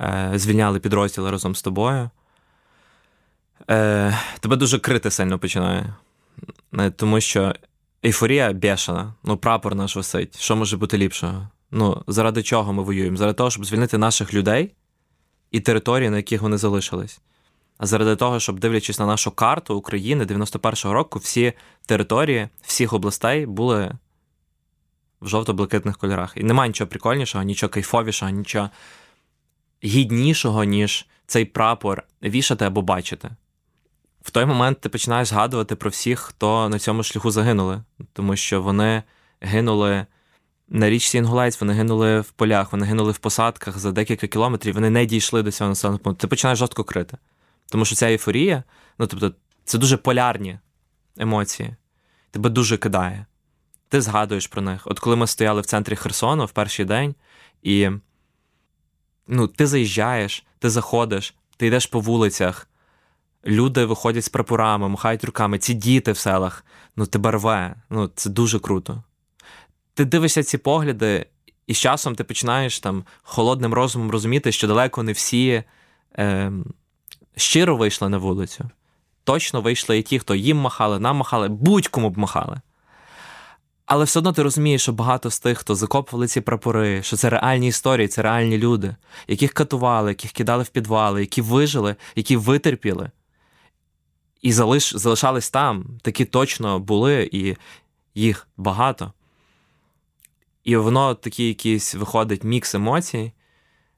[0.00, 2.10] е, звільняли підрозділи разом з тобою,
[3.70, 5.94] е, тебе дуже крити сильно починає.
[6.78, 7.54] Е, тому що
[8.04, 10.40] ейфорія бешена, ну, прапор наш висить.
[10.40, 11.48] Що може бути ліпшого?
[11.70, 13.16] Ну, заради чого ми воюємо?
[13.16, 14.74] Заради того, щоб звільнити наших людей
[15.50, 17.20] і території, на яких вони залишились.
[17.80, 21.52] Заради того, щоб дивлячись на нашу карту України 91-го року, всі
[21.86, 23.92] території всіх областей були
[25.20, 26.32] в жовто-блакитних кольорах.
[26.36, 28.70] І немає нічого прикольнішого, нічого кайфовішого, нічого
[29.84, 33.30] гіднішого, ніж цей прапор вішати або бачити.
[34.22, 37.82] В той момент ти починаєш згадувати про всіх, хто на цьому шляху загинули,
[38.12, 39.02] тому що вони
[39.40, 40.06] гинули
[40.68, 44.90] на річці Інгулець, вони гинули в полях, вони гинули в посадках за декілька кілометрів, вони
[44.90, 46.20] не дійшли до цього населеного пункту.
[46.20, 47.18] Ти починаєш жорстко крити.
[47.68, 48.64] Тому що ця ейфорія,
[48.98, 49.32] ну тобто,
[49.64, 50.58] це дуже полярні
[51.16, 51.76] емоції,
[52.30, 53.26] тебе дуже кидає
[53.94, 54.82] ти згадуєш про них.
[54.84, 57.14] От коли ми стояли в центрі Херсону в перший день,
[57.62, 57.90] і
[59.28, 62.68] ну, ти заїжджаєш, ти заходиш, ти йдеш по вулицях,
[63.46, 66.64] люди виходять з прапорами, махають руками, ці діти в селах,
[66.96, 69.02] ну тебе рве, ну це дуже круто.
[69.94, 71.26] Ти дивишся ці погляди,
[71.66, 75.62] і з часом ти починаєш там холодним розумом розуміти, що далеко не всі
[76.18, 76.52] е,
[77.36, 78.70] щиро вийшли на вулицю.
[79.24, 82.60] Точно вийшли і ті, хто їм махали, нам махали, будь-кому б махали.
[83.86, 87.30] Але все одно ти розумієш, що багато з тих, хто закопували ці прапори, що це
[87.30, 88.96] реальні історії, це реальні люди,
[89.28, 93.10] яких катували, яких кидали в підвали, які вижили, які витерпіли,
[94.42, 95.98] і залиш, залишались там.
[96.02, 97.56] Такі точно були, і
[98.14, 99.12] їх багато.
[100.64, 103.32] І воно такий якийсь виходить мікс емоцій.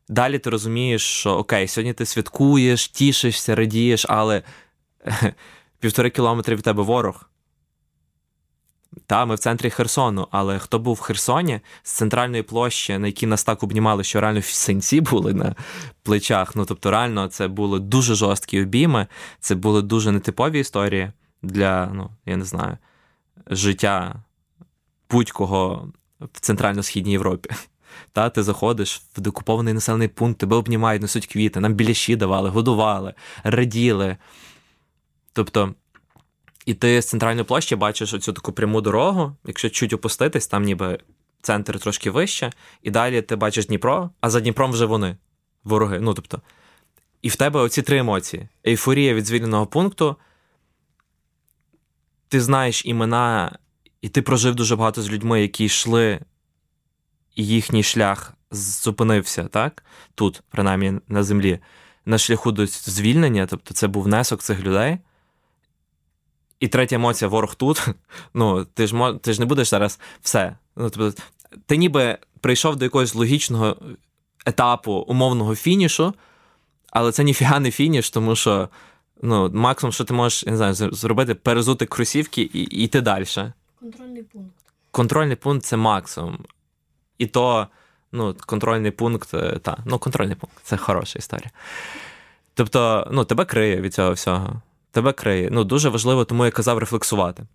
[0.08, 4.42] Далі ти розумієш, що окей, сьогодні ти святкуєш, тішишся, радієш, але
[5.80, 7.30] півтори кілометри від тебе ворог.
[9.06, 13.26] Та, ми в центрі Херсону, але хто був в Херсоні з центральної площі, на якій
[13.26, 15.54] нас так обнімали, що реально синці були на
[16.02, 16.56] плечах.
[16.56, 19.06] Ну тобто, реально, це були дуже жорсткі обійми,
[19.40, 22.78] це були дуже нетипові історії для, ну, я не знаю,
[23.46, 24.14] життя
[25.10, 27.50] будь-кого в Центрально-Східній Європі.
[28.16, 33.14] Та, Ти заходиш в декупований населений пункт, тебе обнімають, несуть квіти, нам біляші давали, годували,
[33.44, 34.16] раділи.
[35.32, 35.74] Тобто.
[36.66, 40.98] І ти з центральної площі бачиш оцю таку пряму дорогу, якщо чуть опуститись, там ніби
[41.42, 42.52] центр трошки вище,
[42.82, 45.16] і далі ти бачиш Дніпро, а за Дніпром вже вони,
[45.64, 46.00] вороги.
[46.00, 46.40] Ну тобто,
[47.22, 50.16] і в тебе оці три емоції: ейфорія від звільненого пункту.
[52.28, 53.58] Ти знаєш імена,
[54.02, 56.20] і ти прожив дуже багато з людьми, які йшли,
[57.42, 59.84] їхній шлях зупинився, так?
[60.14, 61.58] Тут, принаймні, на землі,
[62.06, 64.98] на шляху до звільнення, тобто це був внесок цих людей.
[66.60, 67.88] І третя емоція ворог тут.
[68.34, 70.56] Ну, ти ж ти ж не будеш зараз все.
[70.76, 71.22] Ну, тобто,
[71.66, 73.76] Ти ніби прийшов до якогось логічного
[74.46, 76.14] етапу умовного фінішу,
[76.90, 78.68] але це ніфіга не фініш, тому що
[79.22, 83.24] ну, максимум, що ти можеш я не знаю, зробити, перезути кросівки і, і йти далі.
[83.80, 84.54] Контрольний пункт.
[84.90, 86.38] Контрольний пункт це максимум.
[87.18, 87.66] І то,
[88.12, 91.50] ну, контрольний пункт, е, та, ну, контрольний пункт це хороша історія.
[92.54, 94.62] Тобто, ну, тебе криє від цього всього
[94.96, 95.48] тебе криє.
[95.52, 97.46] Ну, дуже важливо, тому я казав рефлексувати.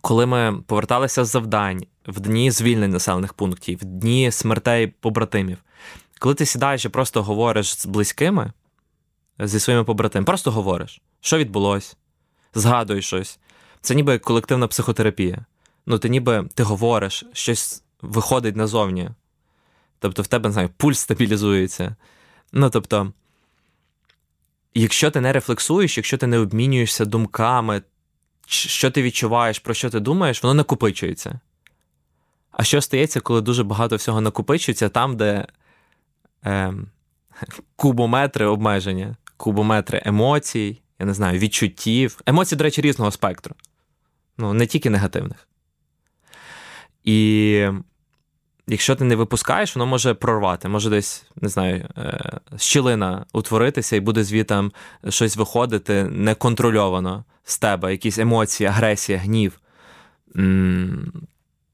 [0.00, 5.58] Коли ми поверталися з завдань в дні звільнень населених пунктів, в дні смертей побратимів,
[6.18, 8.52] коли ти сідаєш і просто говориш з близькими,
[9.38, 11.96] зі своїми побратимами, просто говориш, що відбулося,
[12.54, 13.38] згадуєш щось.
[13.80, 15.44] Це ніби колективна психотерапія.
[15.86, 19.10] Ну, ти ніби ти говориш, щось виходить назовні.
[19.98, 21.96] Тобто в тебе не знаю, пульс стабілізується.
[22.52, 23.12] Ну, тобто,
[24.74, 27.82] якщо ти не рефлексуєш, якщо ти не обмінюєшся думками,
[28.46, 31.40] що ти відчуваєш, про що ти думаєш, воно накопичується.
[32.50, 35.46] А що стається, коли дуже багато всього накопичується там, де
[36.44, 36.74] е,
[37.76, 42.20] кубометри обмеження, кубометри емоцій, я не знаю, відчуттів.
[42.26, 43.54] Емоцій, до речі, різного спектру.
[44.38, 45.48] Ну, не тільки негативних.
[47.08, 47.68] І
[48.66, 54.00] якщо ти не випускаєш, воно може прорвати, може десь, не знаю, е, щілина утворитися, і
[54.00, 54.72] буде звітом
[55.08, 59.60] щось виходити неконтрольовано з тебе, якісь емоції, агресія, гнів.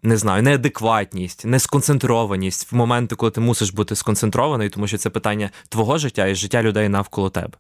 [0.03, 5.51] не знаю, неадекватність, несконцентрованість в моменти, коли ти мусиш бути сконцентрований, тому що це питання
[5.69, 7.59] твого життя і життя людей навколо тебе.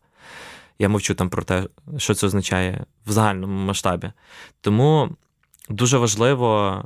[0.78, 4.12] Я мовчу там про те, що це означає в загальному масштабі.
[4.60, 5.16] Тому
[5.68, 6.82] дуже важливо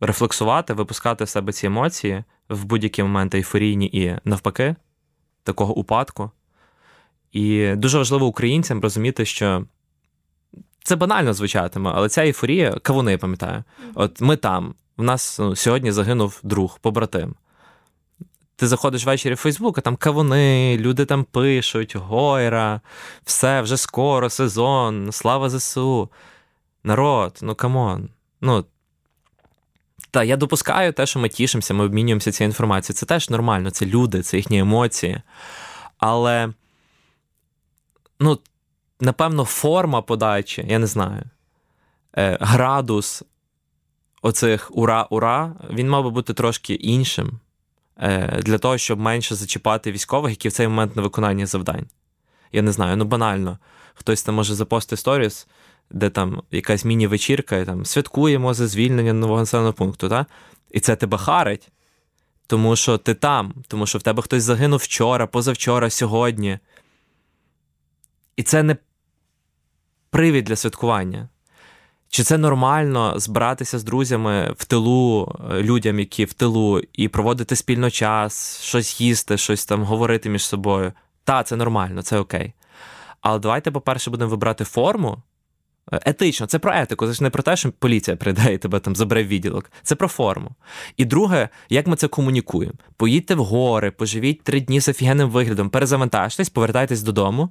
[0.00, 4.76] рефлексувати, випускати в себе ці емоції в будь-які моменти ейфорійні і навпаки,
[5.42, 6.30] такого упадку.
[7.32, 9.64] І дуже важливо українцям розуміти, що
[10.82, 13.64] це банально звучатиме, але ця ейфорія, кавуни, я пам'ятаю.
[13.94, 17.34] От ми там, в нас ну, сьогодні загинув друг, побратим.
[18.56, 22.80] Ти заходиш ввечері в Фейсбук, а там кавуни, люди там пишуть, ура,
[23.24, 26.10] все, вже скоро, сезон, слава ЗСУ.
[26.84, 28.08] Народ, ну come on.
[28.42, 28.64] Ну,
[30.10, 32.96] та я допускаю те, що ми тішимося, ми обмінюємося цією інформацією.
[32.96, 35.22] Це теж нормально, це люди, це їхні емоції.
[35.98, 36.52] Але,
[38.20, 38.38] ну,
[39.00, 41.22] напевно, форма подачі, я не знаю,
[42.16, 43.22] е, градус
[44.22, 47.40] оцих ура-ура, він мав би бути трошки іншим
[47.98, 51.86] е, для того, щоб менше зачіпати військових, які в цей момент на виконанні завдань.
[52.52, 53.58] Я не знаю, ну банально.
[53.94, 55.46] Хтось там може запостити сторіс,
[55.90, 60.26] де там якась міні-вечірка, там святкуємо за звільнення нового населеного пункту, та?
[60.70, 61.68] і це тебе харить,
[62.46, 66.58] тому що ти там, тому що в тебе хтось загинув вчора, позавчора, сьогодні.
[68.36, 68.76] І це не
[70.10, 71.28] привід для святкування.
[72.08, 77.56] Чи це нормально збиратися з друзями в тилу, е, людям, які в тилу, і проводити
[77.56, 80.92] спільно час, щось їсти, щось там говорити між собою?
[81.24, 82.52] Та, це нормально, це окей.
[83.20, 85.22] Але давайте, по-перше, будемо вибрати форму.
[85.90, 88.96] Етично, це про етику, це ж не про те, що поліція прийде і тебе там
[88.96, 89.70] забере відділок.
[89.82, 90.50] Це про форму.
[90.96, 92.74] І друге, як ми це комунікуємо?
[92.96, 97.48] Поїдьте в гори, поживіть три дні з офігенним виглядом, перезавантажтесь, повертайтесь додому.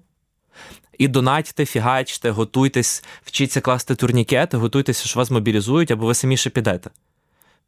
[0.98, 6.90] І донатьте, фігачте, готуйтесь, вчіться класти турнікети, готуйтеся, що вас мобілізують, або ви самі підете.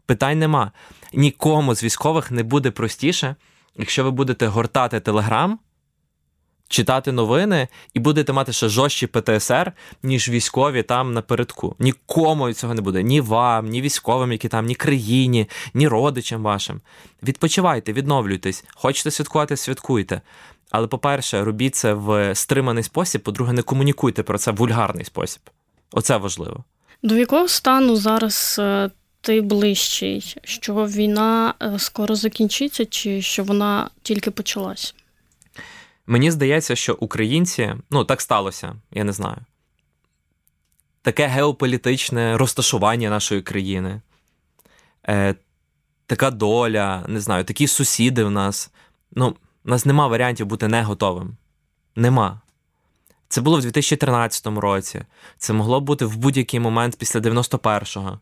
[0.06, 0.72] Питань нема.
[1.14, 3.36] Нікому з військових не буде простіше,
[3.76, 5.60] якщо ви будете гортати телеграм,
[6.68, 9.72] читати новини і будете мати ще жорстчі ПТСР,
[10.04, 11.76] ніж військові там напередку.
[11.80, 13.04] Нікому цього не буде.
[13.04, 16.82] Ні вам, ні військовим, які там, ні країні, ні родичам вашим.
[17.24, 18.64] Відпочивайте, відновлюйтесь.
[18.76, 20.22] Хочете святкувати, святкуйте.
[20.72, 25.42] Але, по-перше, робіть це в стриманий спосіб, по-друге, не комунікуйте про це в вульгарний спосіб.
[25.92, 26.64] Оце важливо.
[27.04, 28.90] До якого стану зараз е,
[29.22, 30.36] ти ближчий?
[30.44, 34.96] Що війна е, скоро закінчиться, чи що вона тільки почалась?
[36.08, 39.38] Мені здається, що українці, ну так сталося, я не знаю.
[41.02, 44.02] Таке геополітичне розташування нашої країни,
[45.08, 45.36] е,
[46.06, 48.72] така доля, не знаю, такі сусіди в нас.
[49.12, 49.36] Ну,
[49.66, 51.38] у нас нема варіантів бути не готовим.
[51.96, 52.42] Нема.
[53.28, 55.02] Це було в 2013 році.
[55.38, 58.20] Це могло бути в будь-який момент після 91-го.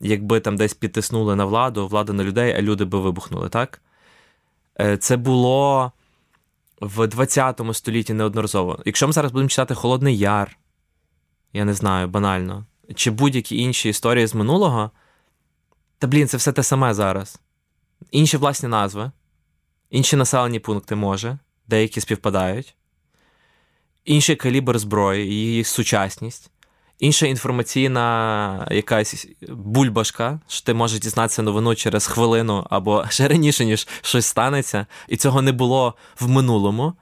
[0.00, 3.80] Якби там десь підтиснули на владу, влада на людей, а люди би вибухнули, так?
[4.80, 5.92] Е, це було
[6.82, 8.82] в 20 столітті неодноразово.
[8.84, 10.58] Якщо ми зараз будемо читати Холодний Яр,
[11.52, 14.90] я не знаю, банально, чи будь-які інші історії з минулого,
[15.98, 17.40] та блін, це все те саме зараз.
[18.10, 19.10] Інші власні назви.
[19.90, 22.76] Інші населені пункти може, деякі співпадають,
[24.04, 26.50] інший калібр зброї, її сучасність,
[27.02, 33.88] інша інформаційна якась бульбашка, що ти можеш дізнатися новину через хвилину або ще раніше, ніж
[34.02, 36.92] щось станеться, і цього не було в минулому.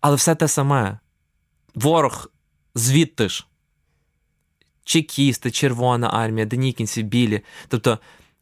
[0.00, 0.98] Але все те саме.
[1.74, 2.30] Ворог
[2.74, 3.46] звідти ж.
[4.84, 7.40] Чекісти, Червона армія, денікінці, білі.
[7.68, 7.98] Тобто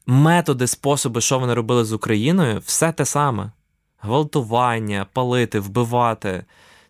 [0.06, 3.52] методи, способи, що вони робили з Україною, все те саме
[3.98, 6.44] гвалтування, палити, вбивати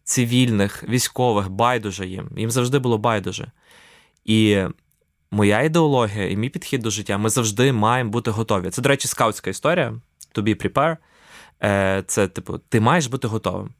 [0.04, 2.28] цивільних, військових, байдуже їм.
[2.36, 3.52] Їм завжди було байдуже.
[4.24, 4.62] І
[5.30, 8.70] моя ідеологія і мій підхід до життя ми завжди маємо бути готові.
[8.70, 9.94] Це, до речі, скаутська історія.
[10.34, 10.96] To be prepared.
[11.62, 13.70] Е, це, типу, ти маєш бути готовим.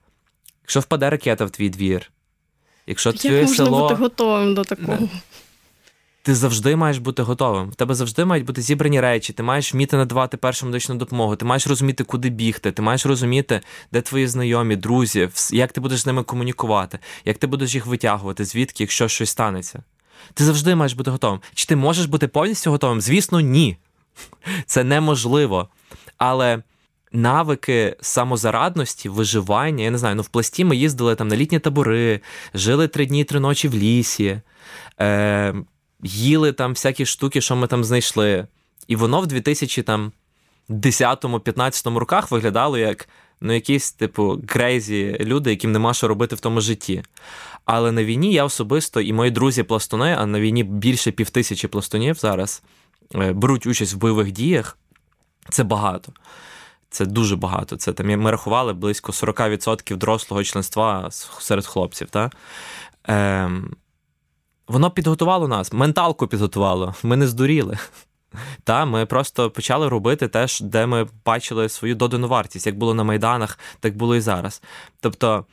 [0.63, 2.11] Якщо впаде ракета в твій двір,
[2.87, 3.81] якщо Як твоє можна село...
[3.81, 5.09] бути готовим до такого?
[6.25, 7.71] ти завжди маєш бути готовим.
[7.71, 11.45] В тебе завжди мають бути зібрані речі, ти маєш вміти надавати першу медичну допомогу, ти
[11.45, 13.61] маєш розуміти, куди бігти, ти маєш розуміти,
[13.93, 18.45] де твої знайомі, друзі, як ти будеш з ними комунікувати, як ти будеш їх витягувати,
[18.45, 19.83] звідки, якщо щось станеться.
[20.35, 21.41] Ти завжди маєш бути готовим.
[21.55, 23.01] Чи ти можеш бути повністю готовим?
[23.01, 23.77] Звісно, ні.
[24.67, 25.69] Це неможливо.
[26.19, 26.63] Але.
[27.17, 32.21] Навики самозарадності, виживання, я не знаю, ну в пласті ми їздили там на літні табори,
[32.55, 34.41] жили три дні, три ночі в лісі.
[35.01, 35.55] Е,
[36.03, 38.47] їли там всякі штуки, що ми там знайшли.
[38.89, 43.09] І воно в 2010-15 роках виглядало як
[43.41, 47.03] ну, якісь, типу, крейзі люди, яким нема що робити в тому житті.
[47.65, 52.63] Але на війні я особисто і мої друзі-пластуни, а на війні більше півтисячі пластунів зараз.
[53.15, 54.79] е, беруть участь в бойових діях,
[55.51, 56.13] це багато.
[56.91, 57.77] Це дуже багато.
[57.77, 61.09] Це там ми рахували близько 40% дорослого членства
[61.39, 62.11] серед хлопців.
[62.11, 62.31] Та?
[63.05, 63.77] Ем,
[64.69, 66.95] Воно підготувало нас, менталку підготувало.
[67.03, 67.79] Ми не здуріли.
[68.65, 72.67] Та ми просто почали робити те, де ми бачили свою додану вартість.
[72.67, 74.63] Як було на майданах, так було і зараз.
[75.01, 75.47] Тобто,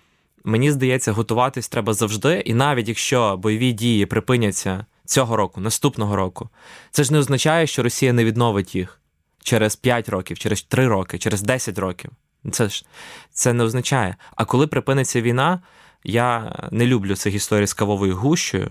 [0.43, 6.49] мені здається, готуватись треба завжди, і навіть якщо бойові дії припиняться цього року, наступного року,
[6.91, 8.99] це ж не означає, що Росія не відновить їх
[9.43, 12.11] через 5 років, через 3 роки, через 10 років.
[12.51, 12.85] Це ж
[13.31, 14.15] це не означає.
[14.35, 15.61] А коли припиниться війна,
[16.03, 18.69] я не люблю цих історій з кавовою гущею,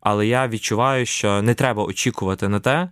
[0.00, 2.90] але я відчуваю, що не треба очікувати на те,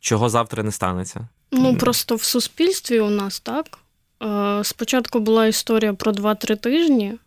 [0.00, 1.28] чого завтра не станеться.
[1.52, 3.78] Ну просто в суспільстві у нас так.
[4.22, 7.18] Е, спочатку була історія про 2-3 тижні,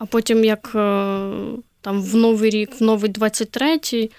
[0.00, 0.78] а потім, як е,
[1.80, 4.10] там в новий рік, в новий 23-й,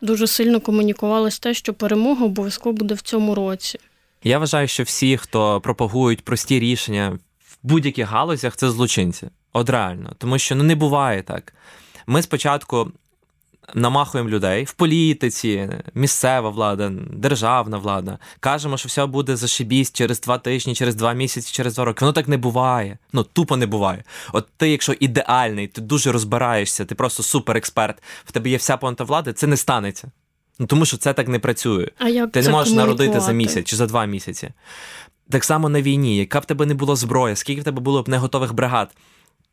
[0.00, 3.78] дуже сильно комунікувалось те, що перемога обов'язково буде в цьому році.
[4.24, 9.28] Я вважаю, що всі, хто пропагують прості рішення в будь-яких галузях, це злочинці.
[9.52, 10.12] От реально.
[10.18, 11.54] Тому що ну не буває так.
[12.06, 12.92] Ми спочатку
[13.74, 18.18] намахуємо людей в політиці, місцева влада, державна влада.
[18.40, 22.04] Кажемо, що все буде зашибісь через два тижні, через два місяці, через два роки.
[22.04, 22.98] Воно так не буває.
[23.12, 24.04] Ну тупо не буває.
[24.32, 29.04] От ти, якщо ідеальний, ти дуже розбираєшся, ти просто суперексперт, в тебе є вся понта
[29.04, 30.10] влади, це не станеться.
[30.58, 31.88] Ну тому що це так не працює.
[31.98, 34.50] А як Ти не можеш народити за місяць чи за два місяці.
[35.30, 38.08] Так само на війні, яка б тебе не була зброя, скільки в тебе було б
[38.08, 38.94] неготових бригад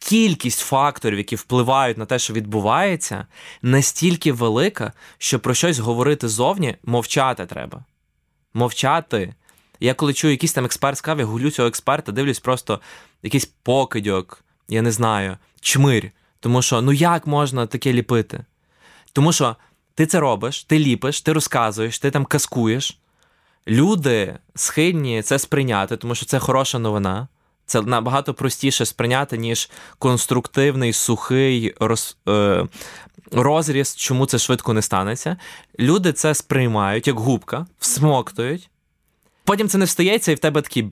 [0.03, 3.27] кількість факторів, які впливають на те, що відбувається,
[3.61, 7.85] настільки велика, що про щось говорити зовні мовчати треба.
[8.53, 9.33] Мовчати.
[9.79, 12.79] Я коли чую якийсь там експерт сказав, я гулю цього експерта, дивлюсь просто
[13.23, 16.11] якийсь покидьок, я не знаю, чмирь.
[16.39, 18.45] Тому що ну як можна таке ліпити?
[19.13, 19.55] Тому що
[19.95, 22.97] ти це робиш, ти ліпиш, ти розказуєш, ти там каскуєш.
[23.67, 27.27] Люди схильні це сприйняти, тому що це хороша новина.
[27.65, 32.67] Це набагато простіше сприйняти, ніж конструктивний, сухий роз, е,
[33.31, 35.37] розріз, чому це швидко не станеться.
[35.79, 38.69] Люди це сприймають як губка, всмоктують.
[39.43, 40.91] Потім це не встається, і в тебе такий,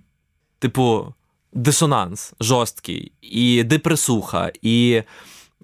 [0.59, 1.13] типу,
[1.53, 5.03] дисонанс жорсткий, і депресуха, і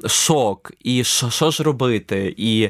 [0.07, 2.69] шок, і що, ж робити, і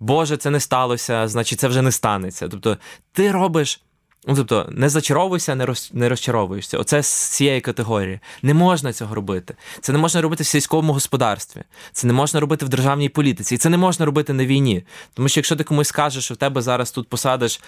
[0.00, 2.48] Боже, це не сталося, значить, це вже не станеться.
[2.48, 2.78] Тобто,
[3.12, 3.80] ти робиш.
[4.28, 6.78] Ну, тобто, не зачаровуйся, не роз, не розчаровуєшся.
[6.78, 8.20] Оце з цієї категорії.
[8.42, 9.54] Не можна цього робити.
[9.80, 11.62] Це не можна робити в сільському господарстві,
[11.92, 14.84] це не можна робити в державній політиці, і це не можна робити на війні.
[15.14, 17.60] Тому що якщо ти комусь скажеш, що в тебе зараз тут посадиш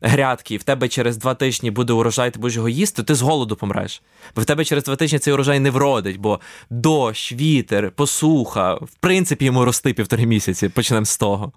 [0.00, 3.22] грядки, і в тебе через два тижні буде урожай, ти будеш його їсти, ти з
[3.22, 4.02] голоду помреш.
[4.36, 6.40] Бо в тебе через два тижні цей урожай не вродить, бо
[6.70, 10.68] дощ, вітер, посуха, в принципі, йому рости півтори місяці.
[10.68, 11.52] Почнемо з того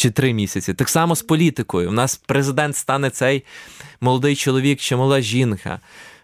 [0.00, 0.74] чи три місяці.
[0.74, 1.88] Так само з політикою.
[1.88, 3.44] У нас президент стане цей
[4.00, 5.80] молодий чоловік чи молода жінка.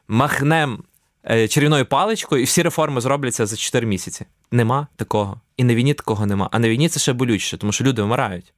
[0.09, 0.83] Махнем
[1.31, 4.27] е, чарівною паличкою, і всі реформи зробляться за 4 місяці.
[4.51, 5.41] Нема такого.
[5.57, 6.49] І на війні такого нема.
[6.53, 8.53] А на війні це ще болючіше, тому що люди вмирають.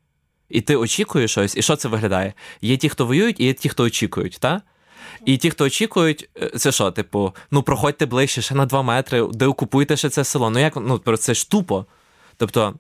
[0.49, 2.33] І ти очікуєш щось, і що це виглядає?
[2.61, 4.63] Є ті, хто воюють, і є ті, хто очікують, так?
[5.25, 9.27] І ті, хто очікують, е, це що, типу, ну проходьте ближче ще на 2 метри,
[9.33, 10.51] де окупуйте ще це село.
[10.51, 11.87] Ну як ну це ж тупо.
[12.37, 12.75] Тобто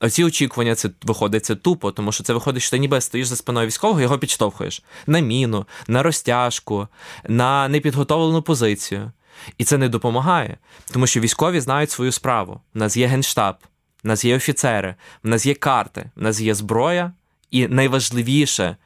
[0.00, 3.36] Оці очікування це виходить це тупо, тому що це виходить, що ти ніби стоїш за
[3.36, 6.88] спиною військового, його підштовхуєш на міну, на розтяжку,
[7.28, 9.12] на непідготовлену позицію.
[9.58, 10.58] І це не допомагає,
[10.92, 12.60] тому що військові знають свою справу.
[12.74, 13.56] У нас є генштаб,
[14.04, 14.94] у нас є офіцери,
[15.24, 17.12] у нас є карти, у нас є зброя,
[17.50, 18.76] і найважливіше,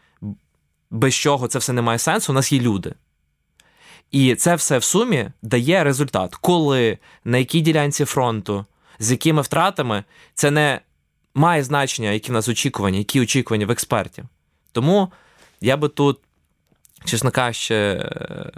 [0.91, 2.95] без чого це все не має сенсу, у нас є люди.
[4.11, 8.65] І це все в сумі дає результат, коли на якій ділянці фронту,
[8.99, 10.05] з якими втратами,
[10.35, 10.81] це не
[11.35, 14.25] має значення, які в нас очікування, які очікування в експертів.
[14.73, 15.13] Тому
[15.61, 16.19] я би тут,
[17.05, 18.53] чесно кажучи, е,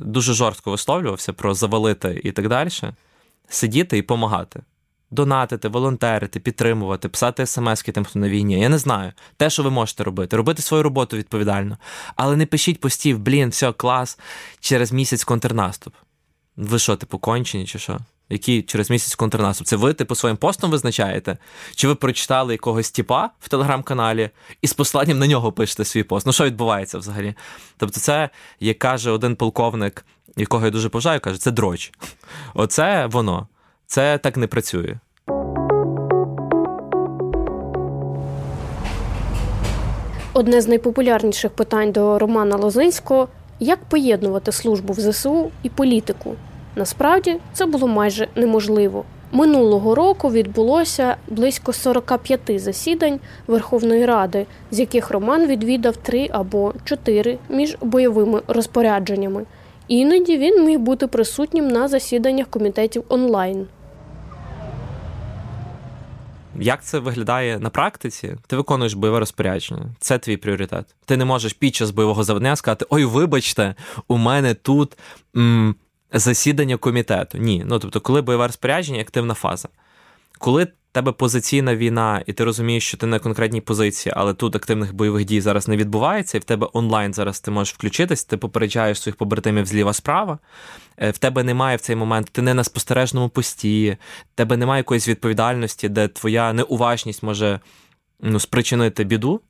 [0.00, 2.70] дуже жорстко висловлювався про завалити і так далі,
[3.48, 4.60] сидіти і допомагати.
[5.10, 8.60] Донатити, волонтерити, підтримувати, писати смски тим, хто на війні.
[8.60, 9.12] Я не знаю.
[9.36, 11.78] Те, що ви можете робити, робити свою роботу відповідально.
[12.16, 14.18] Але не пишіть постів, блін, все, клас,
[14.60, 15.94] через місяць контрнаступ.
[16.56, 18.00] Ви що, типу, кончені, чи що?
[18.28, 19.66] Який через місяць контрнаступ.
[19.66, 21.38] Це ви типу своїм постом визначаєте?
[21.74, 24.30] Чи ви прочитали якогось тіпа в телеграм-каналі
[24.62, 26.26] і з посланням на нього пишете свій пост?
[26.26, 27.34] Ну що відбувається взагалі?
[27.76, 30.04] Тобто, це, як каже один полковник,
[30.36, 31.92] якого я дуже поважаю, каже, це дроч.
[32.54, 33.48] Оце воно.
[33.86, 34.98] Це так не працює.
[40.32, 43.28] Одне з найпопулярніших питань до Романа Лозинського
[43.60, 46.36] як поєднувати службу в ЗСУ і політику.
[46.76, 49.04] Насправді це було майже неможливо.
[49.32, 57.38] Минулого року відбулося близько 45 засідань Верховної Ради, з яких Роман відвідав три або чотири
[57.48, 59.44] між бойовими розпорядженнями.
[59.88, 63.66] Іноді він міг бути присутнім на засіданнях комітетів онлайн.
[66.60, 68.36] Як це виглядає на практиці?
[68.46, 69.86] Ти виконуєш бойове розпорядження.
[69.98, 70.84] Це твій пріоритет.
[71.04, 73.74] Ти не можеш під час бойового завдання сказати: Ой, вибачте,
[74.08, 74.98] у мене тут
[75.36, 75.74] м,
[76.14, 77.38] засідання комітету.
[77.38, 77.62] Ні.
[77.66, 79.68] Ну тобто, коли бойове розпорядження, активна фаза.
[80.38, 84.94] Коли тебе позиційна війна, і ти розумієш, що ти на конкретній позиції, але тут активних
[84.94, 89.00] бойових дій зараз не відбувається, і в тебе онлайн зараз ти можеш включитись, ти попереджаєш
[89.00, 90.38] своїх побратимів зліва-справа.
[90.98, 93.96] Е, в тебе немає в цей момент, ти не на спостережному пості,
[94.32, 97.60] в тебе немає якоїсь відповідальності, де твоя неуважність може
[98.20, 99.40] ну, спричинити біду.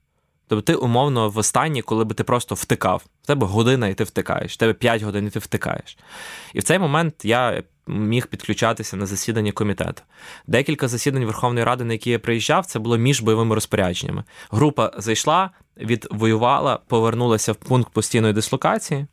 [0.48, 3.02] Тобто ти умовно в останній, коли би ти просто втикав.
[3.22, 5.98] В тебе година і ти втикаєш, в тебе 5 годин і ти втикаєш.
[6.54, 10.02] І в цей момент я міг підключатися на засідання комітету.
[10.46, 14.24] Декілька засідань Верховної Ради, на які я приїжджав, це було між бойовими розпорядженнями.
[14.50, 19.06] Група зайшла, відвоювала, повернулася в пункт постійної дислокації.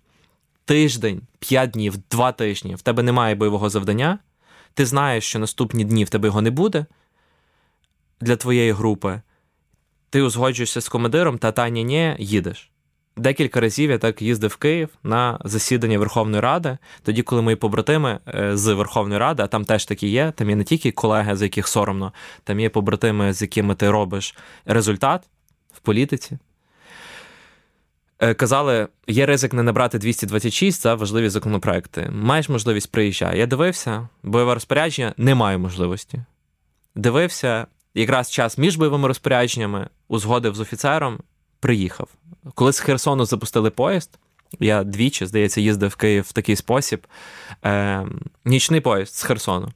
[0.66, 2.76] Тиждень, п'ять днів, два тижні.
[2.76, 4.20] В тебе немає бойового завдання.
[4.74, 6.86] Ти знаєш, що наступні дні в тебе його не буде
[8.22, 9.22] для твоєї групи.
[10.12, 12.72] Ти узгоджуєшся з командиром, та та ні, їдеш.
[13.18, 18.20] Декілька разів я так їздив в Київ на засідання Верховної Ради, тоді, коли мої побратими
[18.28, 21.42] е, з Верховної Ради, а там теж такі є, там є не тільки колеги, з
[21.42, 24.36] яких соромно, там є побратими, з якими ти робиш
[24.66, 25.24] результат
[25.74, 26.38] в політиці.
[28.20, 32.10] Е, казали, є ризик не набрати 226 за важливі законопроекти.
[32.14, 33.40] Маєш можливість приїжджай.
[33.40, 36.20] Я дивився, бойове розпорядження не маю можливості.
[36.96, 41.20] Дивився, якраз час між бойовими розпорядженнями узгодив з офіцером,
[41.60, 42.08] приїхав.
[42.56, 44.20] Коли з Херсону запустили поїзд,
[44.60, 47.08] я двічі, здається, їздив в Київ в такий спосіб.
[47.66, 48.06] Е,
[48.46, 49.72] Нічний поїзд з Херсону.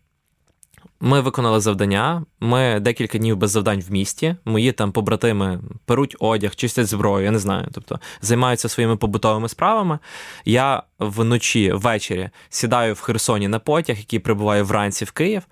[1.00, 2.26] Ми виконали завдання.
[2.40, 4.36] Ми декілька днів без завдань в місті.
[4.46, 7.68] Мої там побратими перуть одяг, чистять зброю, я не знаю.
[7.74, 10.00] Тобто займаються своїми побутовими справами.
[10.46, 15.44] Я вночі, ввечері сідаю в Херсоні на потяг, який прибуває вранці в Київ.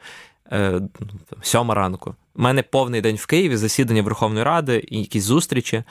[0.52, 0.82] Е,
[1.42, 2.16] сьома ранку.
[2.36, 5.84] У мене повний день в Києві, засідання Верховної Ради і якісь зустрічі.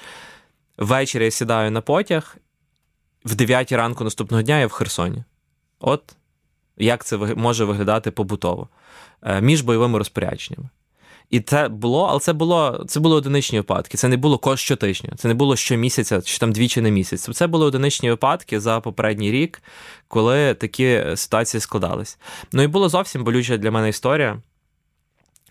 [0.79, 2.37] Ввечері я сідаю на потяг,
[3.25, 5.25] в 9 ранку наступного дня я в Херсоні.
[5.81, 6.17] От
[6.77, 8.69] як це може виглядати побутово
[9.23, 10.69] е, між бойовими розпорядженнями.
[11.31, 13.99] І це було, але це було це були одиничні випадки.
[13.99, 17.37] Це не було щотижня, це не було щомісяця чи там двічі на місяць.
[17.37, 19.62] Це були одиничні випадки за попередній рік,
[20.09, 22.18] коли такі ситуації складались.
[22.53, 24.39] Ну і була зовсім болюча для мене історія.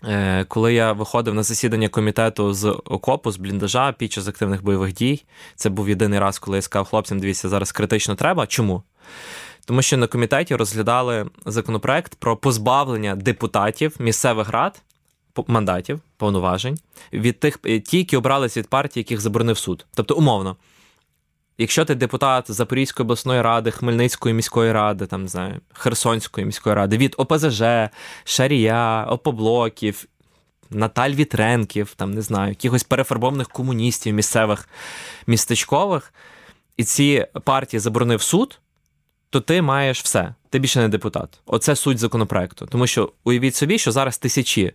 [0.04, 4.92] Е, коли я виходив на засідання комітету з окопу, з бліндажа під час активних бойових
[4.92, 5.24] дій,
[5.56, 8.46] це був єдиний раз, коли я сказав хлопцям, дивіться, зараз критично треба.
[8.46, 8.82] Чому?
[9.64, 14.82] Тому що на комітеті розглядали законопроект про позбавлення депутатів місцевих рад
[15.46, 16.78] мандатів, повноважень
[17.12, 19.86] від тих, е, ті, які обралися від партії, яких заборонив суд.
[19.94, 20.56] Тобто, умовно,
[21.58, 26.96] Якщо ти депутат Запорізької обласної ради, Хмельницької міської ради, там не знаю, Херсонської міської ради,
[26.96, 27.62] від ОПЗЖ,
[28.24, 30.06] Шарія, Опоблоків,
[30.70, 34.68] Наталь Вітренків, там не знаю, якихось перефарбованих комуністів місцевих
[35.26, 36.14] містечкових,
[36.76, 38.60] і ці партії заборонив суд,
[39.30, 40.34] то ти маєш все.
[40.50, 41.40] Ти більше не депутат.
[41.46, 42.66] Оце суть законопроекту.
[42.66, 44.72] Тому що уявіть собі, що зараз тисячі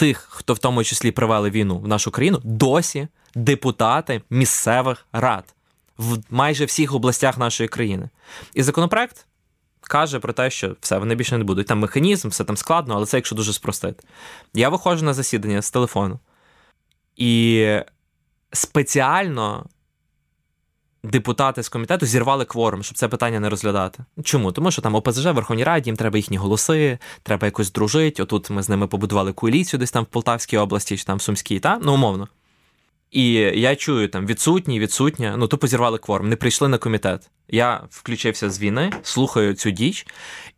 [0.00, 5.54] тих, хто в тому числі привели війну в нашу країну, досі депутати місцевих рад
[5.98, 8.08] в майже всіх областях нашої країни.
[8.54, 9.26] І законопроект
[9.82, 11.66] каже про те, що все, вони більше не будуть.
[11.66, 14.04] Там механізм, все там складно, але це якщо дуже спростити.
[14.54, 16.18] Я виходжу на засідання з телефону
[17.16, 17.66] і
[18.52, 19.66] спеціально.
[21.02, 24.04] Депутати з комітету зірвали кворум, щоб це питання не розглядати.
[24.24, 24.52] Чому?
[24.52, 28.22] Тому що там ОПЗЖ в Верховній Раді, їм треба їхні голоси, треба якось дружити.
[28.22, 31.60] Отут ми з ними побудували коаліцію десь там в Полтавській області чи там в Сумській,
[31.60, 31.78] та?
[31.82, 32.28] ну умовно.
[33.10, 37.30] І я чую там відсутні, відсутня, ну тупо зірвали кворум, не прийшли на комітет.
[37.48, 40.06] Я включився з війни, слухаю цю діч,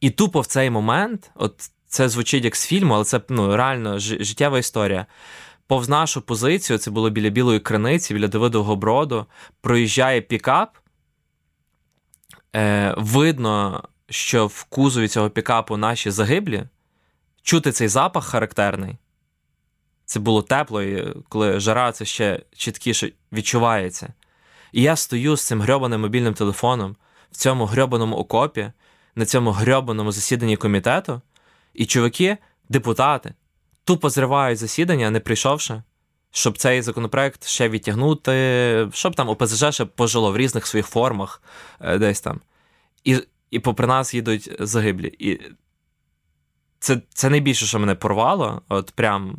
[0.00, 3.98] і тупо в цей момент, от це звучить як з фільму, але це ну, реально
[3.98, 5.06] життєва історія.
[5.72, 9.26] Повз нашу позицію, це було біля білої криниці, біля Давидового броду,
[9.60, 10.78] проїжджає пікап.
[12.56, 16.64] Е, Видно, що в кузові цього пікапу наші загиблі,
[17.42, 18.96] чути цей запах характерний.
[20.04, 24.12] Це було тепло, і коли жара це ще чіткіше відчувається.
[24.72, 26.96] І я стою з цим грьобаним мобільним телефоном
[27.30, 28.72] в цьому грьобаному окопі,
[29.14, 31.20] на цьому грьобаному засіданні комітету,
[31.74, 33.34] і чуваки, депутати,
[33.84, 35.82] тупо зривають засідання, не прийшовши,
[36.30, 41.42] щоб цей законопроект ще відтягнути, щоб там ОПЗЖ ще пожило в різних своїх формах
[41.80, 42.40] е, десь там.
[43.04, 43.18] І
[43.50, 45.14] і попри нас їдуть загиблі.
[45.18, 45.40] І
[46.78, 48.62] це це найбільше, що мене порвало.
[48.68, 49.36] От прям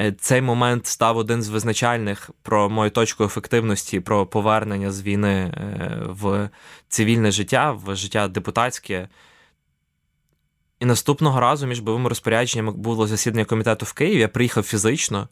[0.00, 5.54] е, цей момент став один з визначальних про мою точку ефективності, про повернення з війни
[5.54, 6.48] е, в
[6.88, 9.08] цивільне життя, в життя депутатське.
[10.80, 14.20] І наступного разу між бойовими розпорядженнями було засідання комітету в Києві.
[14.20, 15.28] Я приїхав фізично.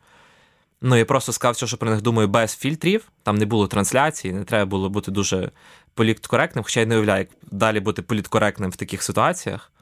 [0.81, 3.09] Ну, я просто сказав, все, що про них думаю, без фільтрів.
[3.23, 5.51] Там не було трансляції, не треба було бути дуже
[5.95, 9.73] політкоректним, хоча я не уявляю, як далі бути політкоректним в таких ситуаціях.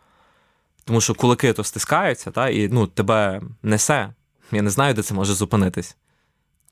[0.85, 4.12] Тому що кулаки то стискаються, та, і ну, тебе несе.
[4.53, 5.97] Я не знаю, де це може зупинитись.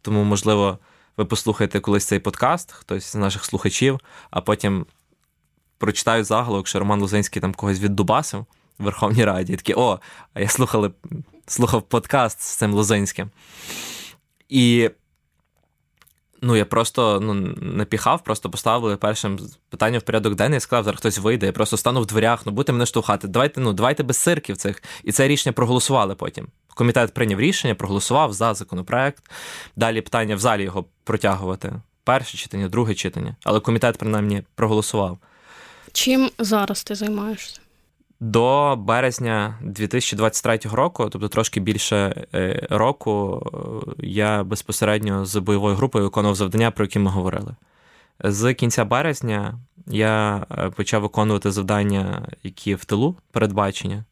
[0.03, 0.79] Тому, можливо,
[1.17, 4.87] ви послухаєте колись цей подкаст, хтось з наших слухачів, а потім
[5.79, 8.47] прочитають заголовок, що Роман Лузинський там когось віддубасив
[8.79, 9.53] в Верховній Раді.
[9.53, 10.01] І такі, о,
[10.35, 10.91] а я слухали,
[11.47, 13.31] слухав подкаст з цим Лузинським.
[14.49, 14.91] І
[16.45, 20.99] ну, я просто ну, напіхав, просто поставили першим питанням в порядок денний, я сказав, зараз
[20.99, 23.29] хтось вийде, я просто стану в дверях, ну будете мене штовхати.
[23.29, 24.83] Давайте ну, давайте без сирків цих.
[25.05, 26.49] І це рішення проголосували потім.
[26.69, 29.31] Комітет прийняв рішення, проголосував за законопроект.
[29.77, 31.73] Далі питання в залі його протягувати.
[32.05, 33.37] Перше читання, друге читання.
[33.45, 35.19] Але комітет, принаймні, проголосував.
[35.93, 37.61] Чим зараз ти займаєшся?
[38.21, 43.43] До березня 2023 року, тобто трошки більше е, року,
[43.99, 47.55] е, я безпосередньо з бойовою групою виконував завдання, про які ми говорили.
[48.25, 54.05] З кінця березня я е, почав виконувати завдання, які в тилу передбачення.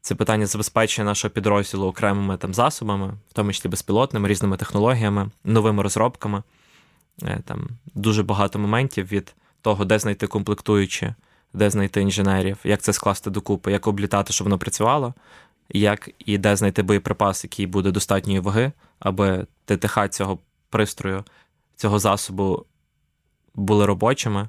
[0.00, 5.82] Це питання забезпечення нашого підрозділу окремими там засобами, в тому числі безпілотними, різними технологіями, новими
[5.82, 6.42] розробками.
[7.44, 11.14] Там Дуже багато моментів від того, де знайти комплектуючі
[11.54, 15.14] де знайти інженерів, як це скласти докупи, як облітати, щоб воно працювало,
[15.68, 20.38] як і де знайти боєприпас, який буде достатньої ваги, аби ТТХ цього
[20.70, 21.24] пристрою,
[21.76, 22.64] цього засобу
[23.54, 24.48] були робочими.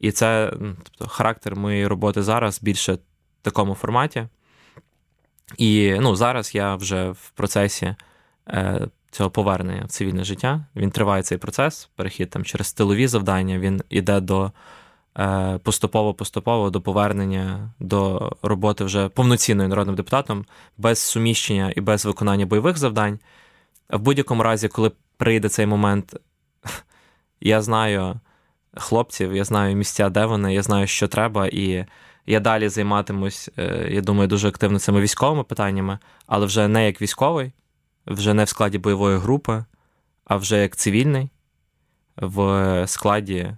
[0.00, 2.98] І це тобто, характер моєї роботи зараз більше в
[3.42, 4.28] такому форматі.
[5.56, 7.94] І ну, зараз я вже в процесі
[8.48, 10.64] е, цього повернення в цивільне життя.
[10.76, 14.52] Він триває цей процес, перехід там через тилові завдання, він іде до
[15.62, 20.44] поступово-поступово до повернення до роботи вже повноцінною народним депутатом,
[20.78, 23.18] без суміщення і без виконання бойових завдань.
[23.90, 26.16] В будь-якому разі, коли прийде цей момент,
[27.40, 28.20] я знаю
[28.74, 31.86] хлопців, я знаю місця, де вони, я знаю, що треба, і
[32.26, 37.02] я далі займатимусь, е, я думаю, дуже активно цими військовими питаннями, але вже не як
[37.02, 37.52] військовий,
[38.06, 39.64] вже не в складі бойової групи,
[40.24, 41.30] а вже як цивільний
[42.16, 43.56] в складі Е,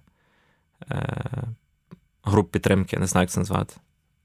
[2.23, 3.75] груп підтримки, не знаю, як це назвати,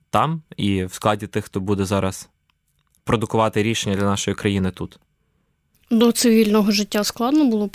[0.09, 2.30] там і в складі тих, хто буде зараз
[3.03, 4.99] продукувати рішення для нашої країни тут.
[5.91, 7.70] До цивільного життя складно було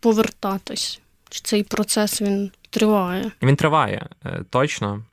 [0.00, 1.00] повертатись?
[1.30, 3.32] Чи цей процес він триває?
[3.42, 5.04] Він триває, е, точно.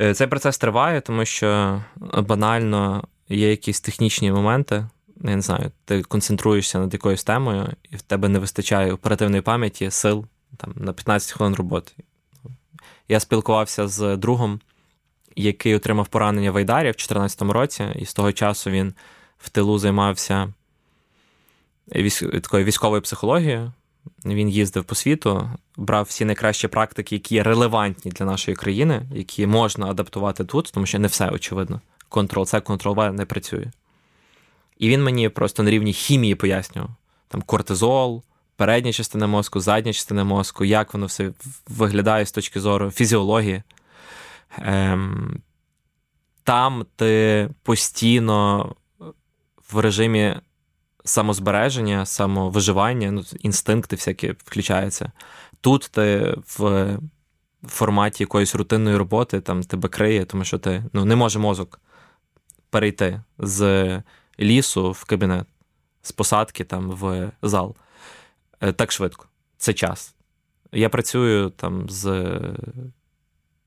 [0.00, 1.82] Е, цей процес триває, тому що
[2.12, 4.86] банально є якісь технічні моменти.
[5.24, 9.90] Я не знаю, ти концентруєшся над якоюсь темою, і в тебе не вистачає оперативної пам'яті,
[9.90, 10.26] сил
[10.56, 11.92] там, на 15 хвилин роботи.
[13.10, 14.60] Я спілкувався з другом,
[15.36, 18.94] який отримав поранення в Айдарі в 2014 році, і з того часу він
[19.38, 20.52] в тилу займався
[22.42, 23.72] такою військовою психологією.
[24.24, 29.86] Він їздив по світу, брав всі найкращі практики, які релевантні для нашої країни, які можна
[29.86, 31.80] адаптувати тут, тому що не все очевидно.
[32.08, 33.66] Контрол-С, Контрол-В не працює.
[34.78, 36.90] І він мені просто на рівні хімії пояснював:
[37.28, 38.22] там кортизол,
[38.60, 41.32] передня частина мозку, задня частина мозку, як воно все
[41.68, 43.62] виглядає з точки зору фізіології.
[44.58, 45.42] Ем,
[46.44, 48.74] Там ти постійно
[49.72, 50.36] в режимі
[51.04, 55.12] самозбереження, самовиживання, ну, інстинкти всякі включаються.
[55.60, 56.98] Тут ти в
[57.66, 61.80] форматі якоїсь рутинної роботи там тебе криє, тому що ти ну, не може мозок
[62.70, 64.02] перейти з
[64.40, 65.46] лісу в кабінет,
[66.02, 67.76] з посадки там в зал.
[68.60, 69.26] Е, так швидко.
[69.56, 70.14] Це час.
[70.72, 72.30] Я працюю там з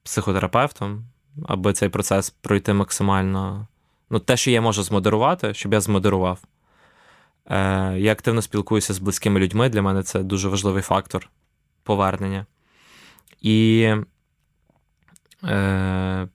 [0.04, 1.06] психотерапевтом,
[1.46, 3.68] аби цей процес пройти максимально.
[4.10, 6.40] Ну, те, що я можу змодерувати, щоб я змодерував.
[7.46, 9.70] Е, Я активно спілкуюся з близькими людьми.
[9.70, 11.30] Для мене це дуже важливий фактор
[11.84, 12.46] повернення.
[13.42, 13.90] І
[15.44, 16.28] е,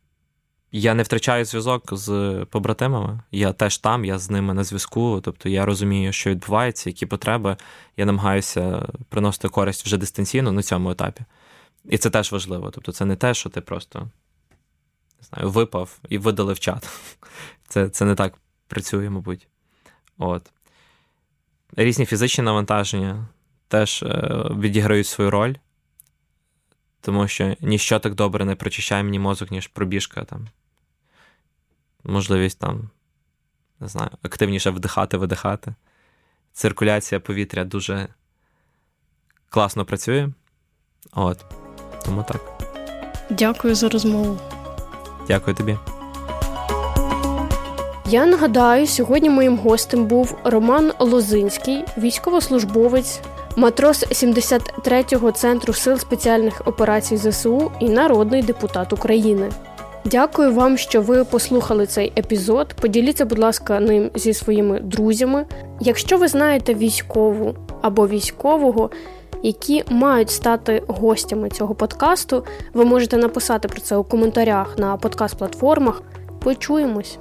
[0.73, 3.21] я не втрачаю зв'язок з побратимами.
[3.31, 5.21] Я теж там, я з ними на зв'язку.
[5.21, 7.57] Тобто я розумію, що відбувається, які потреби.
[7.97, 11.25] Я намагаюся приносити користь вже дистанційно на цьому етапі.
[11.85, 12.71] І це теж важливо.
[12.71, 14.09] Тобто, це не те, що ти просто
[15.21, 16.89] не знаю, випав і видалив чат.
[17.69, 18.35] Це це не так
[18.67, 19.49] працює, мабуть.
[20.19, 20.51] От.
[21.77, 23.27] Різні фізичні навантаження
[23.69, 25.55] теж е, відіграють свою роль,
[27.09, 30.49] тому що ніщо так добре не прочищає мені мозок, ніж пробіжка там
[32.05, 32.91] можливість там,
[33.81, 35.75] не знаю, активніше вдихати, видихати.
[36.53, 38.09] Циркуляція повітря дуже
[39.49, 40.29] класно працює.
[41.13, 41.45] От.
[42.05, 42.63] Тому так.
[43.31, 44.39] Дякую за розмову.
[45.29, 45.79] Дякую тобі.
[48.07, 53.21] Я нагадаю, сьогодні моїм гостем був Роман Лозинський, військовослужбовець,
[53.59, 59.51] матрос 73-го центру сил спеціальних операцій ЗСУ і народний депутат України.
[60.05, 62.75] Дякую вам, що ви послухали цей епізод.
[62.81, 65.47] Поділіться, будь ласка, ним зі своїми друзями.
[65.81, 68.91] Якщо ви знаєте військову або військового,
[69.43, 72.45] які мають стати гостями цього подкасту,
[72.75, 76.03] ви можете написати про це у коментарях на подкаст-платформах.
[76.39, 77.19] Почуємось.